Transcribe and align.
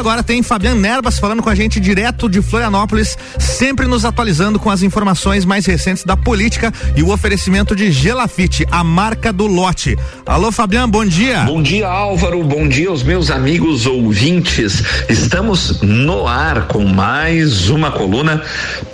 agora 0.00 0.22
tem 0.22 0.42
Fabian 0.42 0.76
Nerbas 0.76 1.18
falando 1.18 1.42
com 1.42 1.50
a 1.50 1.54
gente 1.54 1.78
direto 1.78 2.26
de 2.26 2.40
Florianópolis, 2.40 3.18
sempre 3.38 3.86
nos 3.86 4.06
atualizando 4.06 4.58
com 4.58 4.70
as 4.70 4.82
informações 4.82 5.44
mais 5.44 5.66
recentes 5.66 6.04
da 6.04 6.16
política 6.16 6.72
e 6.96 7.02
o 7.02 7.12
oferecimento 7.12 7.76
de 7.76 7.92
Gelafite, 7.92 8.66
a 8.70 8.82
marca 8.82 9.30
do 9.30 9.46
lote. 9.46 9.98
Alô, 10.24 10.50
Fabian, 10.50 10.88
bom 10.88 11.04
dia. 11.04 11.40
Bom 11.40 11.62
dia, 11.62 11.86
Álvaro. 11.86 12.42
Bom 12.42 12.66
dia 12.66 12.88
aos 12.88 13.02
meus 13.02 13.30
amigos 13.30 13.84
ouvintes. 13.84 14.82
Estamos 15.06 15.82
no 15.82 16.26
ar 16.26 16.66
com 16.66 16.82
mais 16.86 17.68
uma 17.68 17.90
coluna 17.90 18.42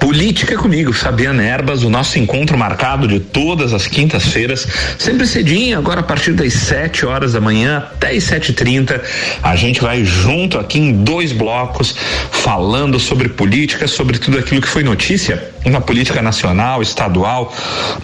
Política 0.00 0.56
comigo, 0.56 0.92
Fabian 0.92 1.32
Nerbas, 1.32 1.82
o 1.82 1.90
nosso 1.90 2.18
encontro 2.18 2.58
marcado 2.58 3.06
de 3.06 3.20
todas 3.20 3.72
as 3.72 3.86
quintas-feiras, 3.86 4.66
sempre 4.98 5.26
cedinho, 5.26 5.78
agora 5.78 6.00
a 6.00 6.02
partir 6.02 6.32
das 6.32 6.52
7 6.52 7.06
horas 7.06 7.32
da 7.32 7.40
manhã 7.40 7.78
até 7.78 8.10
as 8.10 8.24
7h30. 8.24 9.00
A 9.42 9.56
gente 9.56 9.80
vai 9.80 10.04
junto 10.04 10.58
aqui 10.58 10.78
em 10.78 10.95
dois 10.96 11.32
blocos, 11.32 11.94
falando 12.30 12.98
sobre 12.98 13.28
política, 13.28 13.86
sobre 13.86 14.18
tudo 14.18 14.38
aquilo 14.38 14.60
que 14.60 14.68
foi 14.68 14.82
notícia 14.82 15.56
na 15.70 15.80
política 15.80 16.22
nacional, 16.22 16.80
estadual, 16.80 17.52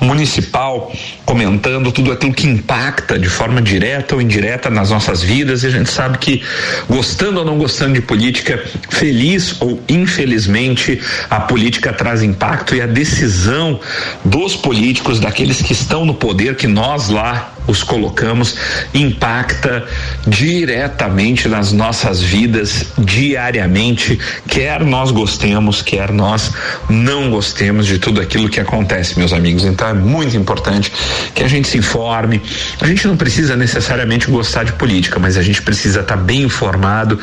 municipal, 0.01 0.93
comentando 1.25 1.93
tudo 1.93 2.13
aquilo 2.13 2.33
que 2.33 2.47
impacta 2.47 3.19
de 3.19 3.29
forma 3.29 3.63
direta 3.63 4.15
ou 4.15 4.23
indireta 4.23 4.69
nas 4.69 4.91
nossas 4.91 5.23
vidas. 5.23 5.63
E 5.63 5.69
a 5.69 5.71
gente 5.71 5.91
sabe 5.91 6.19
que, 6.19 6.43
gostando 6.89 7.39
ou 7.39 7.45
não 7.45 7.59
gostando 7.59 7.95
de 7.95 8.03
política, 8.03 8.63
feliz 8.91 9.61
ou 9.61 9.81
infelizmente, 9.89 11.01
a 11.31 11.41
política 11.41 11.93
traz 11.93 12.23
impacto 12.23 12.75
e 12.75 12.81
a 12.81 12.87
decisão 12.87 13.79
dos 14.25 14.57
políticos, 14.57 15.21
daqueles 15.21 15.63
que 15.63 15.73
estão 15.73 16.05
no 16.05 16.15
poder, 16.15 16.57
que 16.57 16.67
nós 16.67 17.09
lá 17.09 17.52
os 17.67 17.83
colocamos 17.83 18.57
impacta 18.93 19.87
diretamente 20.27 21.49
nas 21.49 21.73
nossas 21.73 22.21
vidas 22.21 22.87
diariamente, 22.99 24.19
quer 24.49 24.85
nós 24.85 25.11
gostemos, 25.11 25.83
quer 25.83 26.11
nós 26.11 26.53
não 26.89 27.31
gostemos 27.31 27.87
de 27.87 27.99
tudo 27.99 28.21
aquilo 28.21 28.49
que 28.49 28.61
acontece, 28.61 29.19
meus 29.19 29.33
amigos. 29.33 29.65
Então 29.65 29.89
é 29.89 29.95
muito 29.95 30.37
importante 30.37 30.93
que 31.35 31.43
a 31.43 31.49
gente 31.49 31.69
se 31.69 31.79
informe. 31.79 32.41
A 32.81 32.87
gente 32.87 33.07
não 33.07 33.17
precisa 33.17 33.57
necessariamente 33.57 34.31
gostar 34.31 34.65
de 34.65 34.73
política, 34.73 35.19
mas 35.19 35.37
a 35.37 35.43
gente 35.43 35.63
precisa 35.63 36.01
estar 36.01 36.17
bem 36.17 36.43
informado, 36.43 37.19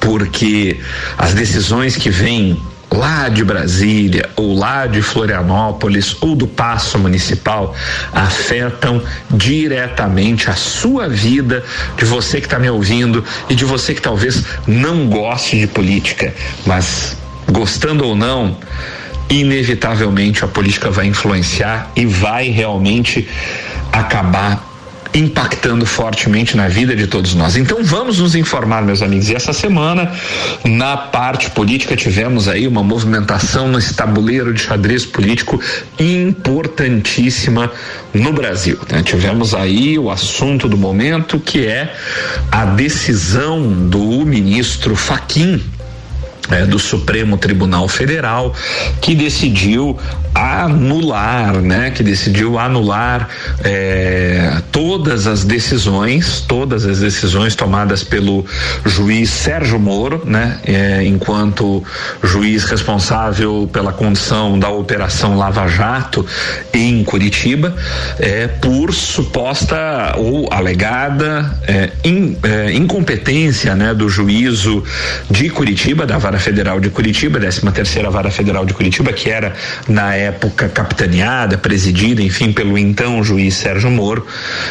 porque 0.00 0.80
as 1.18 1.34
decisões 1.34 1.96
que 1.96 2.10
vêm 2.10 2.60
lá 2.92 3.28
de 3.28 3.44
Brasília 3.44 4.28
ou 4.36 4.54
lá 4.54 4.86
de 4.86 5.02
Florianópolis 5.02 6.16
ou 6.20 6.34
do 6.34 6.46
Paço 6.46 6.98
Municipal 6.98 7.74
afetam 8.12 9.02
diretamente 9.30 10.50
a 10.50 10.54
sua 10.54 11.08
vida, 11.08 11.64
de 11.96 12.04
você 12.04 12.40
que 12.40 12.46
está 12.46 12.58
me 12.58 12.68
ouvindo 12.68 13.24
e 13.48 13.54
de 13.54 13.64
você 13.64 13.94
que 13.94 14.02
talvez 14.02 14.44
não 14.66 15.08
goste 15.08 15.58
de 15.58 15.66
política, 15.66 16.34
mas 16.66 17.16
gostando 17.50 18.04
ou 18.04 18.14
não, 18.14 18.56
inevitavelmente 19.28 20.44
a 20.44 20.48
política 20.48 20.90
vai 20.90 21.06
influenciar 21.06 21.90
e 21.96 22.04
vai 22.04 22.48
realmente 22.48 23.28
acabar 23.92 24.71
impactando 25.14 25.84
fortemente 25.84 26.56
na 26.56 26.68
vida 26.68 26.96
de 26.96 27.06
todos 27.06 27.34
nós. 27.34 27.56
Então 27.56 27.82
vamos 27.82 28.18
nos 28.18 28.34
informar, 28.34 28.82
meus 28.82 29.02
amigos. 29.02 29.28
E 29.28 29.34
essa 29.34 29.52
semana, 29.52 30.10
na 30.64 30.96
parte 30.96 31.50
política, 31.50 31.96
tivemos 31.96 32.48
aí 32.48 32.66
uma 32.66 32.82
movimentação 32.82 33.68
nesse 33.68 33.94
tabuleiro 33.94 34.54
de 34.54 34.60
xadrez 34.60 35.04
político 35.04 35.60
importantíssima 35.98 37.70
no 38.14 38.32
Brasil. 38.32 38.78
Né? 38.90 39.02
Tivemos 39.02 39.54
aí 39.54 39.98
o 39.98 40.10
assunto 40.10 40.68
do 40.68 40.76
momento, 40.76 41.38
que 41.38 41.66
é 41.66 41.94
a 42.50 42.64
decisão 42.64 43.62
do 43.88 44.24
ministro 44.24 44.96
Faquim 44.96 45.62
é, 46.50 46.66
do 46.66 46.78
Supremo 46.78 47.36
Tribunal 47.38 47.88
Federal 47.88 48.54
que 49.00 49.14
decidiu 49.14 49.98
anular, 50.34 51.60
né? 51.60 51.90
Que 51.90 52.02
decidiu 52.02 52.58
anular 52.58 53.28
é, 53.62 54.60
todas 54.72 55.26
as 55.26 55.44
decisões, 55.44 56.40
todas 56.40 56.86
as 56.86 57.00
decisões 57.00 57.54
tomadas 57.54 58.02
pelo 58.02 58.44
juiz 58.84 59.30
Sérgio 59.30 59.78
Moro, 59.78 60.22
né? 60.24 60.58
É, 60.64 61.04
enquanto 61.04 61.84
juiz 62.22 62.64
responsável 62.64 63.68
pela 63.72 63.92
condição 63.92 64.58
da 64.58 64.68
operação 64.68 65.36
Lava 65.36 65.68
Jato 65.68 66.24
em 66.72 67.04
Curitiba, 67.04 67.74
é, 68.18 68.46
por 68.46 68.92
suposta 68.92 70.14
ou 70.16 70.48
alegada 70.50 71.58
é, 71.66 71.90
in, 72.04 72.36
é, 72.42 72.72
incompetência, 72.72 73.74
né? 73.74 73.94
Do 73.94 74.08
juízo 74.08 74.82
de 75.30 75.50
Curitiba 75.50 76.06
da 76.06 76.18
Vara 76.32 76.38
Federal 76.38 76.80
de 76.80 76.88
Curitiba, 76.88 77.38
13 77.38 77.60
terceira 77.72 78.08
Vara 78.08 78.30
Federal 78.30 78.64
de 78.64 78.72
Curitiba, 78.72 79.12
que 79.12 79.28
era 79.28 79.52
na 79.86 80.14
época 80.14 80.66
capitaneada, 80.66 81.58
presidida, 81.58 82.22
enfim, 82.22 82.52
pelo 82.52 82.78
então 82.78 83.22
juiz 83.22 83.54
Sérgio 83.54 83.90
Moro, 83.90 84.26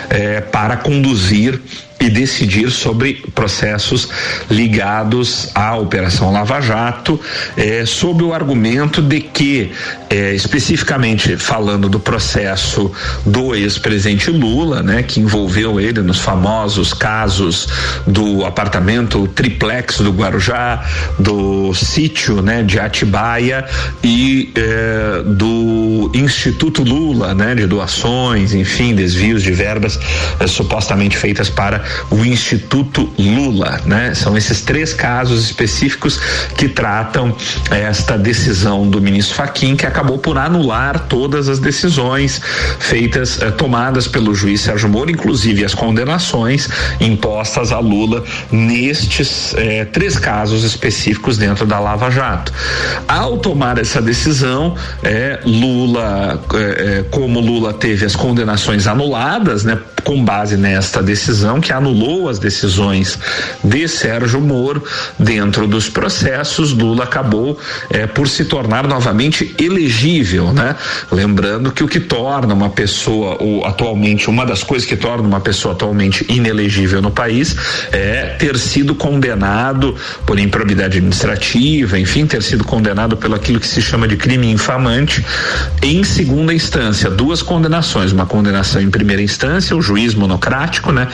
eh, 0.09 0.41
para 0.41 0.75
conduzir 0.75 1.61
e 2.01 2.09
decidir 2.09 2.71
sobre 2.71 3.23
processos 3.35 4.09
ligados 4.49 5.49
à 5.53 5.75
Operação 5.75 6.31
Lava 6.31 6.59
Jato, 6.59 7.19
eh, 7.55 7.85
sob 7.85 8.23
o 8.23 8.33
argumento 8.33 9.03
de 9.03 9.21
que, 9.21 9.71
eh, 10.09 10.33
especificamente 10.33 11.37
falando 11.37 11.87
do 11.87 11.99
processo 11.99 12.91
do 13.23 13.55
ex-presidente 13.55 14.31
Lula, 14.31 14.81
né, 14.81 15.03
que 15.03 15.19
envolveu 15.19 15.79
ele 15.79 16.01
nos 16.01 16.19
famosos 16.19 16.91
casos 16.91 17.67
do 18.07 18.43
apartamento 18.45 19.27
triplex 19.27 19.99
do 19.99 20.11
Guarujá, 20.11 20.83
do 21.19 21.71
sítio, 21.75 22.41
né, 22.41 22.63
de 22.63 22.79
Atibaia 22.79 23.63
e 24.03 24.51
eh, 24.55 25.21
do 25.23 26.11
Instituto 26.15 26.81
Lula, 26.81 27.35
né, 27.35 27.53
de 27.53 27.67
doações, 27.67 28.55
enfim, 28.55 28.95
desvios 28.95 29.43
de 29.43 29.51
verbas 29.51 29.99
supostamente 30.47 31.15
feitas 31.15 31.47
para 31.47 31.90
o 32.09 32.25
Instituto 32.25 33.11
Lula, 33.17 33.81
né? 33.85 34.13
São 34.13 34.37
esses 34.37 34.61
três 34.61 34.93
casos 34.93 35.43
específicos 35.45 36.19
que 36.57 36.67
tratam 36.67 37.35
esta 37.69 38.17
decisão 38.17 38.89
do 38.89 39.01
ministro 39.01 39.35
Faquim 39.35 39.75
que 39.75 39.85
acabou 39.85 40.17
por 40.17 40.37
anular 40.37 41.07
todas 41.07 41.47
as 41.47 41.59
decisões 41.59 42.41
feitas 42.79 43.41
eh, 43.41 43.51
tomadas 43.51 44.07
pelo 44.07 44.33
juiz 44.33 44.61
Sérgio 44.61 44.89
Moro, 44.89 45.09
inclusive 45.09 45.63
as 45.63 45.73
condenações 45.73 46.69
impostas 46.99 47.71
a 47.71 47.79
Lula 47.79 48.23
nestes 48.51 49.53
eh, 49.55 49.85
três 49.85 50.17
casos 50.17 50.63
específicos 50.63 51.37
dentro 51.37 51.65
da 51.65 51.79
Lava 51.79 52.09
Jato. 52.09 52.53
Ao 53.07 53.37
tomar 53.37 53.77
essa 53.77 54.01
decisão, 54.01 54.75
eh, 55.03 55.39
Lula, 55.45 56.41
eh, 56.53 56.57
eh 56.57 57.05
como 57.09 57.39
Lula 57.39 57.73
teve 57.73 58.05
as 58.05 58.15
condenações 58.15 58.87
anuladas, 58.87 59.63
né? 59.63 59.77
Com 60.03 60.23
base 60.23 60.57
nesta 60.57 61.01
decisão 61.01 61.59
que 61.61 61.71
anulou 61.81 62.29
as 62.29 62.37
decisões 62.37 63.17
de 63.63 63.87
Sérgio 63.87 64.39
Moro 64.39 64.83
dentro 65.17 65.67
dos 65.67 65.89
processos, 65.89 66.71
Lula 66.71 67.03
acabou 67.03 67.59
é, 67.89 68.05
por 68.05 68.27
se 68.27 68.45
tornar 68.45 68.87
novamente 68.87 69.55
elegível, 69.59 70.53
né? 70.53 70.75
Lembrando 71.11 71.71
que 71.71 71.83
o 71.83 71.87
que 71.87 71.99
torna 71.99 72.53
uma 72.53 72.69
pessoa, 72.69 73.37
ou 73.39 73.65
atualmente, 73.65 74.29
uma 74.29 74.45
das 74.45 74.63
coisas 74.63 74.87
que 74.87 74.95
torna 74.95 75.27
uma 75.27 75.41
pessoa 75.41 75.73
atualmente 75.73 76.25
inelegível 76.29 77.01
no 77.01 77.11
país 77.11 77.55
é 77.91 78.35
ter 78.37 78.57
sido 78.57 78.93
condenado 78.93 79.95
por 80.25 80.39
improbidade 80.39 80.97
administrativa, 80.97 81.97
enfim, 81.97 82.25
ter 82.25 82.43
sido 82.43 82.63
condenado 82.63 83.17
pelo 83.17 83.35
aquilo 83.35 83.59
que 83.59 83.67
se 83.67 83.81
chama 83.81 84.07
de 84.07 84.15
crime 84.15 84.51
infamante 84.51 85.25
em 85.81 86.03
segunda 86.03 86.53
instância. 86.53 87.09
Duas 87.09 87.41
condenações, 87.41 88.11
uma 88.11 88.25
condenação 88.25 88.81
em 88.81 88.89
primeira 88.89 89.21
instância, 89.21 89.75
o 89.75 89.81
juiz 89.81 90.13
monocrático, 90.13 90.91
né? 90.91 91.07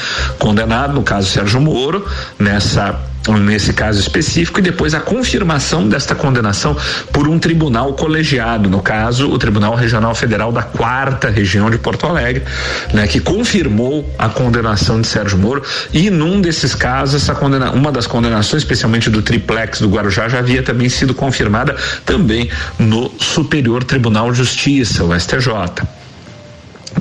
Condenado 0.57 0.93
no 0.95 1.03
caso 1.03 1.29
Sérgio 1.29 1.61
Moro, 1.61 2.03
nessa 2.39 2.99
nesse 3.41 3.73
caso 3.73 3.99
específico, 3.99 4.59
e 4.59 4.61
depois 4.61 4.93
a 4.93 5.01
confirmação 5.01 5.87
desta 5.89 6.15
condenação 6.15 6.77
por 7.11 7.27
um 7.27 7.37
tribunal 7.37 7.93
colegiado, 7.93 8.69
no 8.69 8.81
caso, 8.81 9.29
o 9.29 9.37
Tribunal 9.37 9.75
Regional 9.75 10.15
Federal 10.15 10.49
da 10.49 10.63
Quarta 10.63 11.29
Região 11.29 11.69
de 11.69 11.77
Porto 11.77 12.07
Alegre, 12.07 12.45
né, 12.93 13.05
que 13.05 13.19
confirmou 13.19 14.09
a 14.17 14.29
condenação 14.29 15.01
de 15.01 15.07
Sérgio 15.07 15.37
Moro, 15.37 15.61
e 15.91 16.09
num 16.09 16.39
desses 16.39 16.73
casos, 16.73 17.21
essa 17.21 17.35
condena, 17.35 17.71
uma 17.71 17.91
das 17.91 18.07
condenações, 18.07 18.63
especialmente 18.63 19.09
do 19.09 19.21
triplex 19.21 19.81
do 19.81 19.89
Guarujá, 19.89 20.29
já 20.29 20.39
havia 20.39 20.63
também 20.63 20.87
sido 20.87 21.13
confirmada 21.13 21.75
também 22.05 22.49
no 22.79 23.11
Superior 23.19 23.83
Tribunal 23.83 24.31
de 24.31 24.37
Justiça, 24.37 25.03
o 25.03 25.13
STJ. 25.19 25.83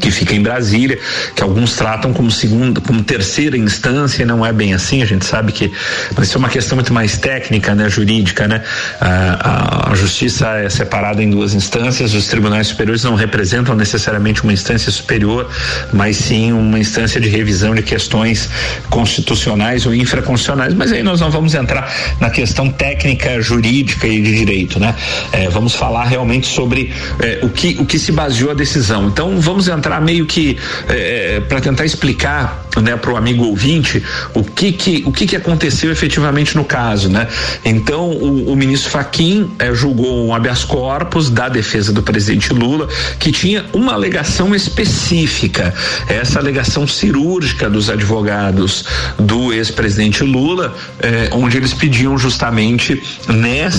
Que 0.00 0.10
fica 0.10 0.34
em 0.34 0.43
Brasília, 0.43 0.98
que 1.34 1.43
alguns 1.43 1.75
tratam 1.75 2.12
como 2.12 2.31
segunda, 2.31 2.81
como 2.81 3.02
terceira 3.02 3.56
instância, 3.56 4.25
não 4.26 4.44
é 4.44 4.52
bem 4.52 4.75
assim, 4.75 5.02
a 5.02 5.06
gente 5.06 5.25
sabe 5.25 5.52
que 5.52 5.72
isso 6.20 6.37
é 6.37 6.38
uma 6.38 6.48
questão 6.48 6.76
muito 6.76 6.93
mais 6.93 7.16
técnica, 7.16 7.75
né, 7.75 7.88
jurídica, 7.88 8.46
né? 8.46 8.62
A, 9.00 9.88
a, 9.88 9.93
a, 9.93 9.94
justiça 9.94 10.48
é 10.58 10.69
separada 10.69 11.22
em 11.22 11.31
duas 11.31 11.54
instâncias, 11.54 12.14
os 12.14 12.26
tribunais 12.26 12.66
superiores 12.66 13.02
não 13.04 13.14
representam 13.14 13.75
necessariamente 13.75 14.43
uma 14.43 14.52
instância 14.52 14.90
superior, 14.93 15.48
mas 15.93 16.16
sim 16.16 16.52
uma 16.52 16.78
instância 16.78 17.20
de 17.20 17.28
revisão 17.28 17.75
de 17.75 17.82
questões 17.82 18.49
constitucionais 18.90 19.87
ou 19.87 19.94
infraconstitucionais, 19.94 20.75
mas 20.75 20.92
aí 20.92 21.02
nós 21.02 21.20
não 21.20 21.31
vamos 21.31 21.54
entrar 21.54 21.92
na 22.20 22.31
questão 22.31 22.70
técnica, 22.70 23.40
jurídica 23.40 24.06
e 24.06 24.20
de 24.20 24.37
direito, 24.37 24.78
né? 24.78 24.94
É, 25.32 25.49
vamos 25.49 25.75
falar 25.75 26.04
realmente 26.04 26.46
sobre 26.46 26.92
é, 27.20 27.40
o 27.42 27.49
que 27.49 27.76
o 27.78 27.87
que 27.87 27.99
se 27.99 28.12
baseou 28.12 28.50
a 28.50 28.54
decisão. 28.54 29.08
Então 29.08 29.40
vamos 29.40 29.69
entrar 29.69 29.86
entrar 29.87 30.00
meio 30.00 30.27
que 30.27 30.59
é, 30.88 31.37
é 31.37 31.41
para 31.41 31.61
tentar 31.61 31.85
explicar 31.85 32.65
né, 32.82 32.96
para 32.96 33.12
o 33.12 33.17
amigo 33.17 33.44
ouvinte 33.44 34.02
o 34.34 34.43
que 34.43 34.73
que 34.73 35.02
o 35.06 35.12
que 35.12 35.26
que 35.26 35.37
aconteceu 35.37 35.90
efetivamente 35.90 36.56
no 36.56 36.64
caso, 36.64 37.08
né? 37.08 37.26
Então 37.64 38.11
o, 38.11 38.52
o 38.52 38.56
ministro 38.56 38.90
Faquim 38.90 39.50
é, 39.58 39.75
julgou 39.75 40.26
um 40.26 40.34
habeas 40.34 40.64
corpus 40.64 41.31
da 41.31 41.49
defesa 41.49 41.93
do 41.93 42.02
presidente 42.02 42.52
Lula 42.52 42.88
que 43.19 43.32
tinha 43.32 43.64
uma 43.73 43.93
alegação 43.93 44.55
específica, 44.55 45.75
essa 46.08 46.38
alegação 46.38 46.87
cirúrgica 46.87 47.69
dos 47.69 47.88
advogados 47.90 48.84
do 49.19 49.52
ex-presidente 49.52 50.23
Lula, 50.23 50.75
é, 51.00 51.28
onde 51.32 51.56
eles 51.56 51.73
pediam 51.73 52.17
justamente 52.19 53.02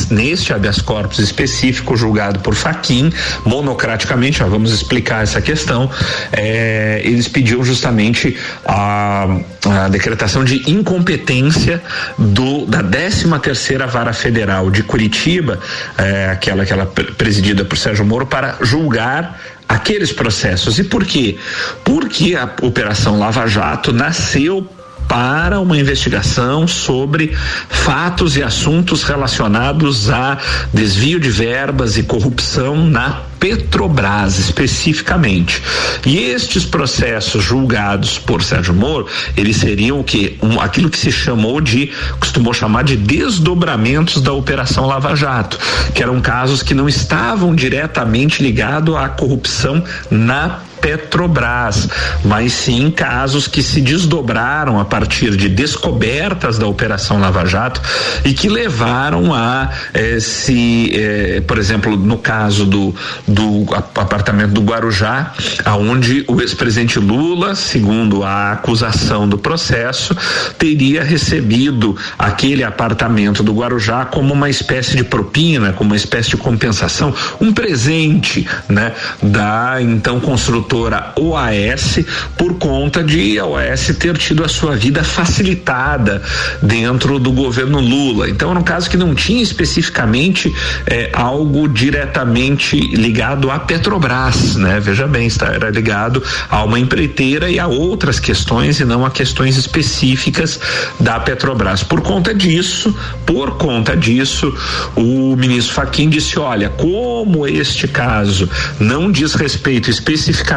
neste 0.10 0.54
habeas 0.54 0.82
corpus 0.82 1.20
específico 1.20 1.96
julgado 1.96 2.40
por 2.40 2.56
Faquim 2.56 3.12
monocraticamente, 3.46 4.40
já 4.40 4.46
vamos 4.46 4.72
explicar 4.72 5.24
essa 5.24 5.42
questão, 5.42 5.90
é, 6.32 7.02
eles 7.04 7.28
pediam 7.28 7.64
justamente 7.64 8.36
a, 8.66 8.87
a, 8.88 9.88
decretação 9.90 10.44
de 10.44 10.70
incompetência 10.70 11.82
do 12.18 12.66
da 12.66 12.82
13 12.82 13.28
terceira 13.40 13.86
vara 13.86 14.14
federal 14.14 14.70
de 14.72 14.84
Curitiba, 14.84 15.60
é, 15.98 16.30
aquela 16.30 16.64
aquela 16.64 16.86
presidida 16.86 17.66
por 17.66 17.78
Sérgio 17.78 18.06
Moro 18.06 18.26
para 18.26 18.58
julgar 18.62 19.40
aqueles 19.68 20.12
processos. 20.12 20.80
E 20.80 20.84
por 20.84 21.06
quê? 21.06 21.38
Porque 21.84 22.36
a 22.36 22.50
Operação 22.62 23.20
Lava 23.20 23.48
Jato 23.48 23.92
nasceu 23.92 24.68
para 25.08 25.60
uma 25.60 25.78
investigação 25.78 26.68
sobre 26.68 27.36
fatos 27.70 28.36
e 28.36 28.44
assuntos 28.44 29.04
relacionados 29.04 30.10
a 30.10 30.38
desvio 30.74 31.20
de 31.20 31.30
verbas 31.30 31.98
e 31.98 32.04
corrupção 32.04 32.86
na 32.86 33.28
Petrobras 33.40 34.40
especificamente. 34.40 35.62
E 36.06 36.18
estes 36.18 36.66
processos 36.66 37.44
julgados 37.44 38.18
por 38.18 38.42
Sérgio 38.42 38.74
Moro, 38.74 39.08
eles 39.36 39.58
seriam 39.58 40.00
o 40.00 40.04
que? 40.04 40.38
Um, 40.42 40.60
aquilo 40.60 40.90
que 40.90 40.98
se 40.98 41.12
chamou 41.12 41.62
de, 41.62 41.92
costumou 42.20 42.52
chamar 42.52 42.84
de 42.84 42.98
desdobramentos 42.98 44.22
da 44.22 44.34
Operação 44.34 44.88
Lava 44.88 45.16
Jato, 45.16 45.60
que 45.94 46.02
eram 46.02 46.20
casos 46.20 46.64
que 46.64 46.74
não 46.74 46.90
estavam 46.90 47.54
diretamente 47.54 48.42
ligados 48.42 48.96
à 48.96 49.08
corrupção 49.08 49.84
na 50.10 50.62
Petrobras, 50.88 51.90
mas 52.24 52.54
sim 52.54 52.90
casos 52.90 53.46
que 53.46 53.62
se 53.62 53.82
desdobraram 53.82 54.80
a 54.80 54.86
partir 54.86 55.36
de 55.36 55.50
descobertas 55.50 56.58
da 56.58 56.66
Operação 56.66 57.20
Lava 57.20 57.46
Jato 57.46 57.82
e 58.24 58.34
que 58.34 58.48
levaram 58.48 59.34
a 59.34 59.70
eh, 59.94 60.22
se, 60.22 60.92
eh, 60.94 61.44
por 61.46 61.58
exemplo, 61.58 61.98
no 61.98 62.18
caso 62.18 62.66
do, 62.66 62.96
do 63.28 63.66
apartamento 63.96 64.54
do 64.54 64.62
Guarujá, 64.62 65.34
aonde 65.66 66.24
o 66.26 66.40
ex-presidente 66.40 67.00
Lula, 67.00 67.54
segundo 67.54 68.24
a 68.24 68.54
acusação 68.54 69.28
do 69.28 69.38
processo, 69.38 70.16
teria 70.58 71.04
recebido 71.04 71.98
aquele 72.18 72.64
apartamento 72.64 73.44
do 73.44 73.54
Guarujá 73.54 74.06
como 74.06 74.34
uma 74.34 74.50
espécie 74.50 74.96
de 74.96 75.04
propina, 75.04 75.74
como 75.74 75.90
uma 75.90 75.98
espécie 75.98 76.30
de 76.30 76.38
compensação, 76.38 77.14
um 77.42 77.52
presente, 77.52 78.48
né, 78.70 78.94
da 79.22 79.82
então 79.82 80.22
construtora 80.22 80.77
OAS 81.16 82.00
por 82.38 82.56
conta 82.56 83.04
de 83.04 83.40
a 83.40 83.46
OAS 83.46 83.88
ter 84.00 84.18
tido 84.18 84.44
a 84.44 84.48
sua 84.48 84.76
vida 84.76 85.04
facilitada 85.04 86.22
dentro 86.62 87.20
do 87.20 87.32
governo 87.32 87.80
Lula. 87.80 88.30
Então 88.30 88.52
era 88.52 88.60
um 88.60 88.64
caso 88.64 88.90
que 88.90 88.98
não 88.98 89.16
tinha 89.16 89.42
especificamente 89.42 90.54
eh, 90.86 91.10
algo 91.14 91.68
diretamente 91.68 92.80
ligado 92.80 93.50
à 93.50 93.60
Petrobras, 93.60 94.56
né? 94.56 94.80
Veja 94.80 95.08
bem, 95.08 95.28
está, 95.28 95.48
era 95.48 95.70
ligado 95.70 96.22
a 96.50 96.64
uma 96.64 96.80
empreiteira 96.80 97.50
e 97.50 97.60
a 97.60 97.68
outras 97.68 98.20
questões 98.20 98.80
e 98.80 98.86
não 98.86 99.06
a 99.06 99.12
questões 99.12 99.58
específicas 99.58 100.60
da 101.00 101.20
Petrobras. 101.20 101.84
Por 101.84 102.02
conta 102.02 102.34
disso, 102.34 102.96
por 103.26 103.58
conta 103.58 103.96
disso, 103.96 104.54
o 104.96 105.36
ministro 105.36 105.76
Faquim 105.76 106.10
disse: 106.10 106.40
olha, 106.40 106.70
como 106.70 107.48
este 107.48 107.88
caso 107.88 108.50
não 108.80 109.12
diz 109.12 109.34
respeito 109.34 109.90
especificamente 109.90 110.57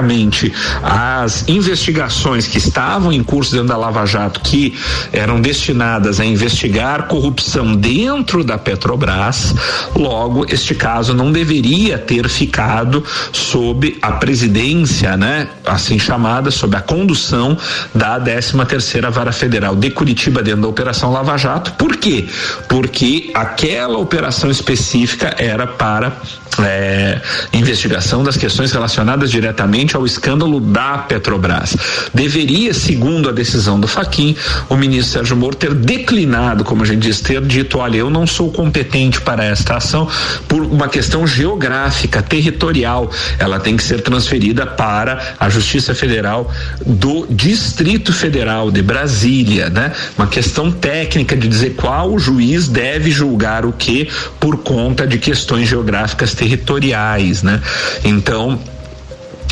as 0.82 1.48
investigações 1.48 2.46
que 2.46 2.58
estavam 2.58 3.12
em 3.12 3.22
curso 3.22 3.52
dentro 3.52 3.68
da 3.68 3.76
Lava 3.76 4.04
Jato, 4.06 4.40
que 4.40 4.76
eram 5.12 5.40
destinadas 5.40 6.20
a 6.20 6.24
investigar 6.24 7.06
corrupção 7.06 7.74
dentro 7.74 8.44
da 8.44 8.58
Petrobras, 8.58 9.54
logo 9.94 10.46
este 10.48 10.74
caso 10.74 11.14
não 11.14 11.32
deveria 11.32 11.98
ter 11.98 12.28
ficado 12.28 13.04
sob 13.32 13.98
a 14.00 14.12
presidência, 14.12 15.16
né, 15.16 15.48
assim 15.64 15.98
chamada, 15.98 16.50
sob 16.50 16.76
a 16.76 16.80
condução 16.80 17.56
da 17.94 18.18
13 18.18 18.64
terceira 18.66 19.10
Vara 19.10 19.32
Federal 19.32 19.74
de 19.76 19.90
Curitiba 19.90 20.42
dentro 20.42 20.62
da 20.62 20.68
Operação 20.68 21.12
Lava 21.12 21.36
Jato. 21.36 21.72
Por 21.72 21.96
quê? 21.96 22.26
Porque 22.68 23.30
aquela 23.34 23.98
operação 23.98 24.50
específica 24.50 25.34
era 25.38 25.66
para 25.66 26.12
é, 26.58 27.20
investigação 27.52 28.22
das 28.22 28.36
questões 28.36 28.72
relacionadas 28.72 29.30
diretamente 29.30 29.89
ao 29.96 30.06
escândalo 30.06 30.60
da 30.60 30.98
Petrobras. 30.98 31.76
Deveria, 32.12 32.72
segundo 32.74 33.28
a 33.28 33.32
decisão 33.32 33.78
do 33.78 33.86
Faquim, 33.86 34.36
o 34.68 34.76
ministro 34.76 35.12
Sérgio 35.12 35.36
Moro 35.36 35.56
ter 35.56 35.74
declinado, 35.74 36.64
como 36.64 36.82
a 36.82 36.86
gente 36.86 37.00
diz, 37.00 37.20
ter 37.20 37.40
dito: 37.42 37.78
olha, 37.78 37.96
eu 37.96 38.10
não 38.10 38.26
sou 38.26 38.50
competente 38.50 39.20
para 39.20 39.44
esta 39.44 39.76
ação 39.76 40.08
por 40.48 40.62
uma 40.62 40.88
questão 40.88 41.26
geográfica, 41.26 42.22
territorial. 42.22 43.10
Ela 43.38 43.60
tem 43.60 43.76
que 43.76 43.82
ser 43.82 44.00
transferida 44.02 44.66
para 44.66 45.34
a 45.38 45.48
Justiça 45.48 45.94
Federal 45.94 46.50
do 46.84 47.26
Distrito 47.28 48.12
Federal 48.12 48.70
de 48.70 48.82
Brasília, 48.82 49.68
né? 49.70 49.92
Uma 50.16 50.26
questão 50.26 50.70
técnica 50.70 51.36
de 51.36 51.48
dizer 51.48 51.70
qual 51.70 52.18
juiz 52.18 52.68
deve 52.68 53.10
julgar 53.10 53.64
o 53.64 53.72
que 53.72 54.08
por 54.38 54.58
conta 54.58 55.06
de 55.06 55.18
questões 55.18 55.68
geográficas 55.68 56.34
territoriais, 56.34 57.42
né? 57.42 57.60
Então, 58.04 58.58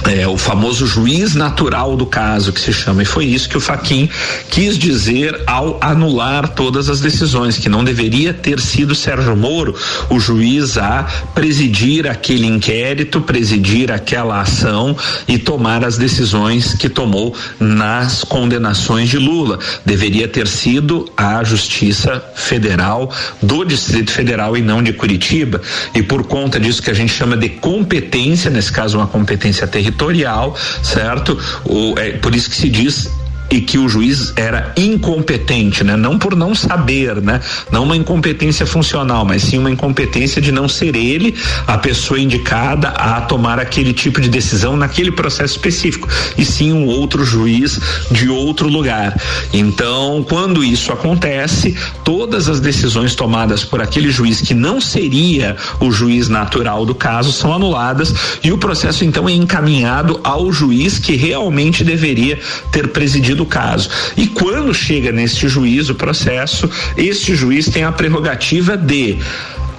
é, 0.07 0.27
o 0.27 0.37
famoso 0.37 0.87
juiz 0.87 1.35
natural 1.35 1.97
do 1.97 2.07
caso 2.07 2.53
que 2.53 2.61
se 2.61 2.73
chama, 2.73 3.03
e 3.03 3.05
foi 3.05 3.25
isso 3.25 3.49
que 3.49 3.57
o 3.57 3.61
Faquin 3.61 4.09
quis 4.51 4.79
dizer 4.79 5.43
ao 5.47 5.79
anular 5.81 6.49
todas 6.49 6.89
as 6.89 7.01
decisões, 7.01 7.59
que 7.59 7.69
não 7.69 7.85
deveria 7.85 8.33
ter 8.33 8.61
sido 8.61 8.95
Sérgio 8.95 9.37
Moro 9.37 9.75
o 10.11 10.19
juiz 10.19 10.79
a 10.79 11.05
presidir 11.35 12.07
aquele 12.07 12.47
inquérito, 12.47 13.21
presidir 13.21 13.91
aquela 13.91 14.41
ação 14.41 14.97
e 15.27 15.39
tomar 15.39 15.85
as 15.85 15.97
decisões 15.97 16.75
que 16.75 16.89
tomou 16.89 17.35
nas 17.59 18.25
condenações 18.25 19.09
de 19.09 19.19
Lula. 19.19 19.59
Deveria 19.85 20.29
ter 20.29 20.47
sido 20.47 21.11
a 21.17 21.43
Justiça 21.45 22.25
Federal 22.35 23.13
do 23.43 23.65
Distrito 23.65 24.11
Federal 24.11 24.57
e 24.57 24.63
não 24.63 24.83
de 24.83 24.93
Curitiba. 24.93 25.61
E 25.95 26.03
por 26.03 26.25
conta 26.25 26.59
disso 26.59 26.83
que 26.83 26.91
a 26.91 26.95
gente 26.95 27.13
chama 27.13 27.37
de 27.37 27.49
competência, 27.49 28.51
nesse 28.51 28.73
caso 28.73 28.99
uma 28.99 29.07
competência 29.07 29.67
territorial, 29.67 29.88
territorial, 29.89 30.55
certo? 30.83 31.39
O, 31.65 31.99
é, 31.99 32.13
por 32.13 32.35
isso 32.35 32.51
que 32.51 32.57
se 32.57 32.69
diz 32.69 33.11
e 33.51 33.61
que 33.61 33.79
o 33.79 33.89
juiz 33.89 34.33
era 34.37 34.73
incompetente, 34.77 35.83
né? 35.83 35.97
Não 35.97 36.19
por 36.19 36.37
não 36.37 36.55
saber, 36.55 37.21
né? 37.23 37.41
Não 37.71 37.85
uma 37.85 37.97
incompetência 37.97 38.67
funcional, 38.67 39.25
mas 39.25 39.43
sim 39.43 39.59
uma 39.59 39.71
incompetência 39.71 40.41
de 40.41 40.53
não 40.53 40.69
ser 40.69 40.95
ele 40.95 41.35
a 41.67 41.79
pessoa 41.79 42.21
indicada 42.21 42.89
a 42.89 43.21
tomar 43.23 43.59
aquele 43.59 43.93
tipo 43.93 44.21
de 44.21 44.29
decisão 44.29 44.77
naquele 44.77 45.11
processo 45.11 45.57
específico, 45.57 46.09
e 46.37 46.45
sim 46.45 46.73
um 46.73 46.87
outro 46.87 47.25
juiz 47.25 47.81
de 48.11 48.29
outro 48.29 48.69
lugar. 48.69 49.19
Então, 49.53 50.25
quando 50.29 50.63
isso 50.63 50.93
acontece, 50.93 51.77
todas 52.05 52.49
as 52.49 52.61
decisões 52.61 53.15
tomadas 53.15 53.65
por 53.65 53.81
aquele 53.81 54.11
juiz 54.11 54.41
que 54.41 54.55
não 54.55 54.81
seria 54.81 55.57
o 55.81 55.91
juiz 55.91 56.29
natural 56.29 56.85
do 56.85 56.95
caso 56.95 57.33
são 57.33 57.53
anuladas 57.53 58.15
e 58.43 58.53
o 58.53 58.59
processo 58.59 59.05
então 59.05 59.29
é 59.29 59.33
encaminhado 59.33 60.21
ao 60.23 60.53
juiz 60.53 60.99
que 60.99 61.17
realmente 61.17 61.83
deveria 61.83 62.39
ter 62.71 62.89
presidido 62.89 63.38
do 63.39 63.47
caso. 63.47 63.89
E 64.17 64.27
quando 64.27 64.75
chega 64.75 65.11
neste 65.11 65.49
juiz 65.49 65.89
o 65.89 65.95
processo, 65.95 66.69
este 66.97 67.35
juiz 67.35 67.69
tem 67.71 67.85
a 67.85 67.93
prerrogativa 67.93 68.77
de 68.77 69.19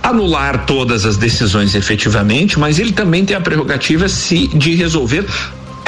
anular 0.01 0.65
todas 0.65 1.05
as 1.05 1.17
decisões 1.17 1.75
efetivamente, 1.75 2.57
mas 2.57 2.79
ele 2.79 2.93
também 2.93 3.25
tem 3.25 3.35
a 3.35 3.41
prerrogativa 3.41 4.07
se 4.07 4.47
de 4.47 4.73
resolver 4.73 5.25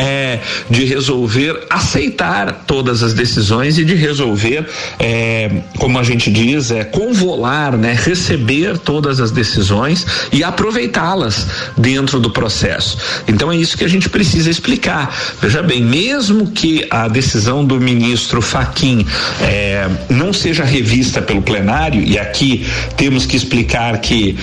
é, 0.01 0.39
de 0.67 0.83
resolver 0.83 1.67
aceitar 1.69 2.63
todas 2.65 3.03
as 3.03 3.13
decisões 3.13 3.77
e 3.77 3.85
de 3.85 3.93
resolver, 3.93 4.67
é, 4.99 5.51
como 5.77 5.99
a 5.99 6.03
gente 6.03 6.31
diz, 6.31 6.71
é 6.71 6.83
convolar, 6.83 7.77
né, 7.77 7.95
receber 7.97 8.79
todas 8.79 9.19
as 9.19 9.29
decisões 9.29 10.05
e 10.31 10.43
aproveitá-las 10.43 11.45
dentro 11.77 12.19
do 12.19 12.31
processo. 12.31 12.97
Então 13.27 13.51
é 13.51 13.55
isso 13.55 13.77
que 13.77 13.83
a 13.83 13.87
gente 13.87 14.09
precisa 14.09 14.49
explicar. 14.49 15.15
Veja 15.39 15.61
bem, 15.61 15.83
mesmo 15.83 16.47
que 16.47 16.87
a 16.89 17.07
decisão 17.07 17.63
do 17.63 17.79
ministro 17.79 18.41
Faquim 18.41 19.05
é, 19.39 19.87
não 20.09 20.33
seja 20.33 20.63
revista 20.63 21.21
pelo 21.21 21.43
plenário, 21.43 22.01
e 22.03 22.17
aqui 22.17 22.65
temos 22.97 23.27
que 23.27 23.37
explicar 23.37 23.99
que 23.99 24.35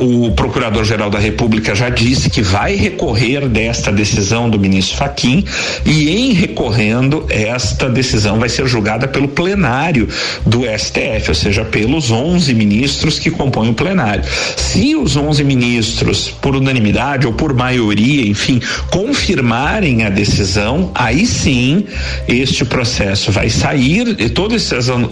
uh, 0.00 0.26
o 0.26 0.32
Procurador-Geral 0.32 1.08
da 1.10 1.20
República 1.20 1.74
já 1.74 1.88
disse 1.88 2.28
que 2.28 2.42
vai 2.42 2.74
recorrer 2.74 3.48
desta 3.48 3.92
decisão 3.92 4.50
do 4.50 4.58
ministro 4.58 4.71
Faquim 4.80 5.44
e 5.84 6.10
em 6.10 6.32
recorrendo 6.32 7.26
esta 7.28 7.88
decisão 7.88 8.38
vai 8.38 8.48
ser 8.48 8.66
julgada 8.66 9.08
pelo 9.08 9.28
plenário 9.28 10.08
do 10.46 10.62
STF, 10.62 11.28
ou 11.28 11.34
seja, 11.34 11.64
pelos 11.64 12.10
11 12.10 12.54
ministros 12.54 13.18
que 13.18 13.30
compõem 13.30 13.70
o 13.70 13.74
plenário. 13.74 14.24
Se 14.56 14.94
os 14.94 15.16
11 15.16 15.42
ministros, 15.44 16.28
por 16.40 16.54
unanimidade 16.54 17.26
ou 17.26 17.32
por 17.32 17.52
maioria, 17.54 18.26
enfim, 18.26 18.60
confirmarem 18.90 20.04
a 20.04 20.10
decisão, 20.10 20.90
aí 20.94 21.26
sim 21.26 21.86
este 22.28 22.64
processo 22.64 23.32
vai 23.32 23.48
sair 23.48 24.16
e 24.20 24.28
todas 24.28 24.62
essas 24.62 24.88
uh, 24.88 25.08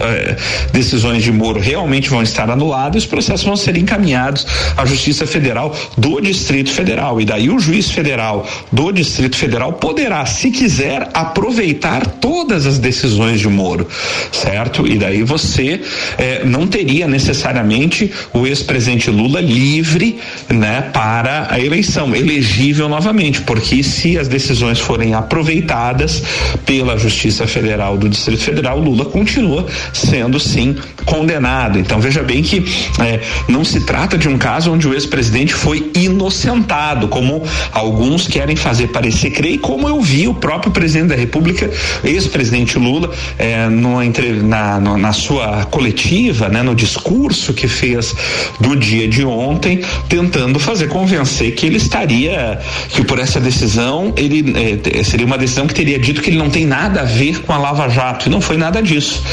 decisões 0.71 1.23
de 1.23 1.31
Moro 1.31 1.59
realmente 1.59 2.09
vão 2.09 2.23
estar 2.23 2.49
anuladas 2.49 3.01
os 3.01 3.05
processos 3.05 3.45
vão 3.45 3.55
ser 3.55 3.75
encaminhados 3.77 4.45
à 4.77 4.85
Justiça 4.85 5.25
Federal 5.25 5.75
do 5.97 6.21
Distrito 6.21 6.71
Federal. 6.71 7.19
E 7.19 7.25
daí 7.25 7.49
o 7.49 7.59
juiz 7.59 7.89
federal 7.89 8.47
do 8.71 8.91
Distrito 8.91 9.35
Federal 9.35 9.50
poderá, 9.73 10.25
se 10.25 10.51
quiser, 10.51 11.09
aproveitar 11.13 12.05
todas 12.05 12.65
as 12.65 12.77
decisões 12.77 13.39
de 13.39 13.47
Moro, 13.47 13.87
certo? 14.31 14.87
E 14.87 14.97
daí 14.97 15.23
você 15.23 15.81
eh, 16.17 16.43
não 16.45 16.67
teria 16.67 17.07
necessariamente 17.07 18.11
o 18.33 18.45
ex-presidente 18.45 19.09
Lula 19.09 19.41
livre, 19.41 20.19
né, 20.49 20.89
para 20.93 21.47
a 21.49 21.59
eleição, 21.59 22.15
elegível 22.15 22.87
novamente, 22.87 23.41
porque 23.41 23.83
se 23.83 24.17
as 24.17 24.27
decisões 24.27 24.79
forem 24.79 25.13
aproveitadas 25.13 26.23
pela 26.65 26.97
Justiça 26.97 27.47
Federal 27.47 27.97
do 27.97 28.07
Distrito 28.07 28.43
Federal, 28.43 28.79
Lula 28.79 29.05
continua 29.05 29.65
sendo 29.93 30.39
sim 30.39 30.75
condenado. 31.05 31.79
Então 31.79 31.99
veja 31.99 32.23
bem 32.23 32.41
que 32.41 32.63
eh, 32.99 33.19
não 33.47 33.63
se 33.65 33.81
trata 33.85 34.17
de 34.17 34.27
um 34.27 34.37
caso 34.37 34.71
onde 34.71 34.87
o 34.87 34.93
ex-presidente 34.93 35.53
foi 35.53 35.91
inocentado, 35.95 37.07
como 37.07 37.43
alguns 37.71 38.27
querem 38.27 38.55
fazer 38.55 38.87
parecer 38.87 39.30
e 39.39 39.57
como 39.57 39.87
eu 39.87 40.01
vi 40.01 40.27
o 40.27 40.33
próprio 40.33 40.71
presidente 40.71 41.09
da 41.09 41.15
República, 41.15 41.69
ex-presidente 42.03 42.77
Lula, 42.77 43.11
entre, 44.03 44.33
na, 44.33 44.79
no, 44.79 44.97
na 44.97 45.13
sua 45.13 45.65
coletiva, 45.65 46.49
né, 46.49 46.61
no 46.61 46.75
discurso 46.75 47.53
que 47.53 47.67
fez 47.67 48.13
no 48.59 48.75
dia 48.75 49.07
de 49.07 49.23
ontem, 49.23 49.81
tentando 50.09 50.59
fazer 50.59 50.87
convencer 50.87 51.53
que 51.55 51.65
ele 51.65 51.77
estaria, 51.77 52.59
que 52.89 53.03
por 53.03 53.19
essa 53.19 53.39
decisão 53.39 54.13
ele 54.17 54.53
eh, 54.57 55.03
seria 55.03 55.25
uma 55.25 55.37
decisão 55.37 55.67
que 55.67 55.73
teria 55.73 55.97
dito 55.99 56.21
que 56.21 56.29
ele 56.29 56.37
não 56.37 56.49
tem 56.49 56.65
nada 56.65 57.01
a 57.01 57.05
ver 57.05 57.41
com 57.41 57.53
a 57.53 57.57
Lava 57.57 57.89
Jato, 57.89 58.27
e 58.27 58.31
não 58.31 58.41
foi 58.41 58.57
nada 58.57 58.81
disso. 58.81 59.23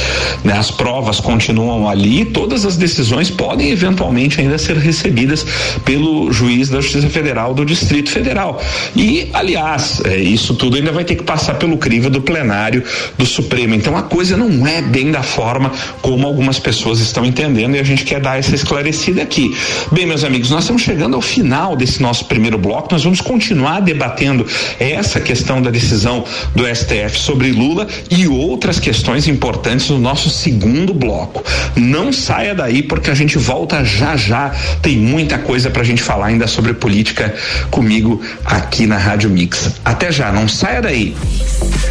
Né? 0.45 0.53
As 0.53 0.71
provas 0.71 1.21
continuam 1.21 1.89
ali, 1.89 2.25
todas 2.25 2.65
as 2.65 2.77
decisões 2.77 3.31
podem 3.31 3.71
eventualmente 3.71 4.41
ainda 4.41 4.59
ser 4.59 4.77
recebidas 4.77 5.45
pelo 5.85 6.31
juiz 6.33 6.69
da 6.69 6.81
Justiça 6.81 7.09
Federal 7.09 7.55
do 7.55 7.65
Distrito 7.65 8.11
Federal. 8.11 8.61
E, 8.95 9.29
aliás, 9.33 9.88
é, 10.05 10.17
isso 10.17 10.55
tudo 10.55 10.77
ainda 10.77 10.93
vai 10.93 11.05
ter 11.05 11.17
que 11.17 11.23
passar 11.23 11.55
pelo 11.55 11.77
crivo 11.79 12.11
do 12.11 12.21
plenário 12.21 12.83
do 13.17 13.27
Supremo. 13.27 13.75
Então 13.75 13.97
a 13.97 14.03
coisa 14.03 14.37
não 14.37 14.67
é 14.67 14.81
bem 14.83 15.11
da 15.11 15.23
forma 15.23 15.73
como 16.01 16.27
algumas 16.27 16.59
pessoas 16.59 17.01
estão 17.01 17.25
entendendo 17.25 17.77
e 17.77 17.79
a 17.79 17.83
gente 17.83 18.05
quer 18.05 18.21
dar 18.21 18.39
essa 18.39 18.55
esclarecida 18.55 19.23
aqui. 19.23 19.55
Bem, 19.93 20.07
meus 20.07 20.25
amigos, 20.25 20.51
nós 20.51 20.65
estamos 20.65 20.83
chegando 20.83 21.17
ao 21.17 21.23
final 21.23 21.77
desse 21.77 22.01
nosso 22.03 22.25
primeiro 22.27 22.59
bloco. 22.59 22.89
Nós 22.93 23.05
vamos 23.05 23.21
continuar 23.21 23.81
debatendo 23.81 24.47
essa 24.79 25.21
questão 25.21 25.61
da 25.61 25.71
decisão 25.71 26.25
do 26.55 26.65
STF 26.67 27.19
sobre 27.19 27.53
Lula 27.53 27.87
e 28.11 28.27
outras 28.27 28.79
questões 28.79 29.27
importantes 29.29 29.89
no 29.91 29.99
nosso 29.99 30.31
segundo 30.31 30.95
bloco. 30.95 31.45
Não 31.77 32.13
saia 32.13 32.55
daí 32.55 32.83
porque 32.83 33.11
a 33.11 33.15
gente 33.15 33.39
volta 33.39 33.85
já 33.85 34.17
já. 34.17 34.51
Tem 34.83 34.97
muita 34.97 35.39
coisa 35.39 35.71
pra 35.71 35.85
gente 35.85 36.03
falar 36.03 36.27
ainda 36.27 36.47
sobre 36.47 36.75
política 36.75 37.35
comigo 37.71 38.21
aqui 38.45 38.87
na 38.87 38.99
Rádio 38.99 39.31
Mix. 39.31 39.78
Até 39.85 40.13
já, 40.13 40.33
não 40.33 40.49
saia 40.49 40.83
daí. 40.83 41.17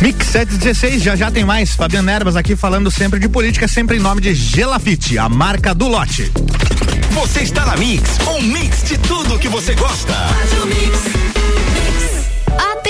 Mix 0.02 0.28
716, 0.28 1.02
já 1.02 1.16
já 1.16 1.32
tem 1.32 1.44
mais. 1.44 1.74
Fabiano 1.74 2.10
Erbas 2.10 2.36
aqui 2.36 2.56
falando 2.56 2.92
sempre 2.92 3.20
de 3.20 3.28
política, 3.28 3.68
sempre 3.68 3.98
em 3.98 4.00
nome 4.00 4.22
de 4.22 4.34
Gelafite, 4.34 5.18
a 5.18 5.28
marca 5.28 5.74
do 5.74 5.88
lote. 5.88 6.32
Você 7.12 7.42
está 7.42 7.66
na 7.66 7.76
Mix, 7.76 8.20
um 8.28 8.42
mix 8.42 8.84
de 8.84 8.98
tudo 9.00 9.40
que 9.40 9.50
você 9.50 9.74
gosta. 9.74 10.14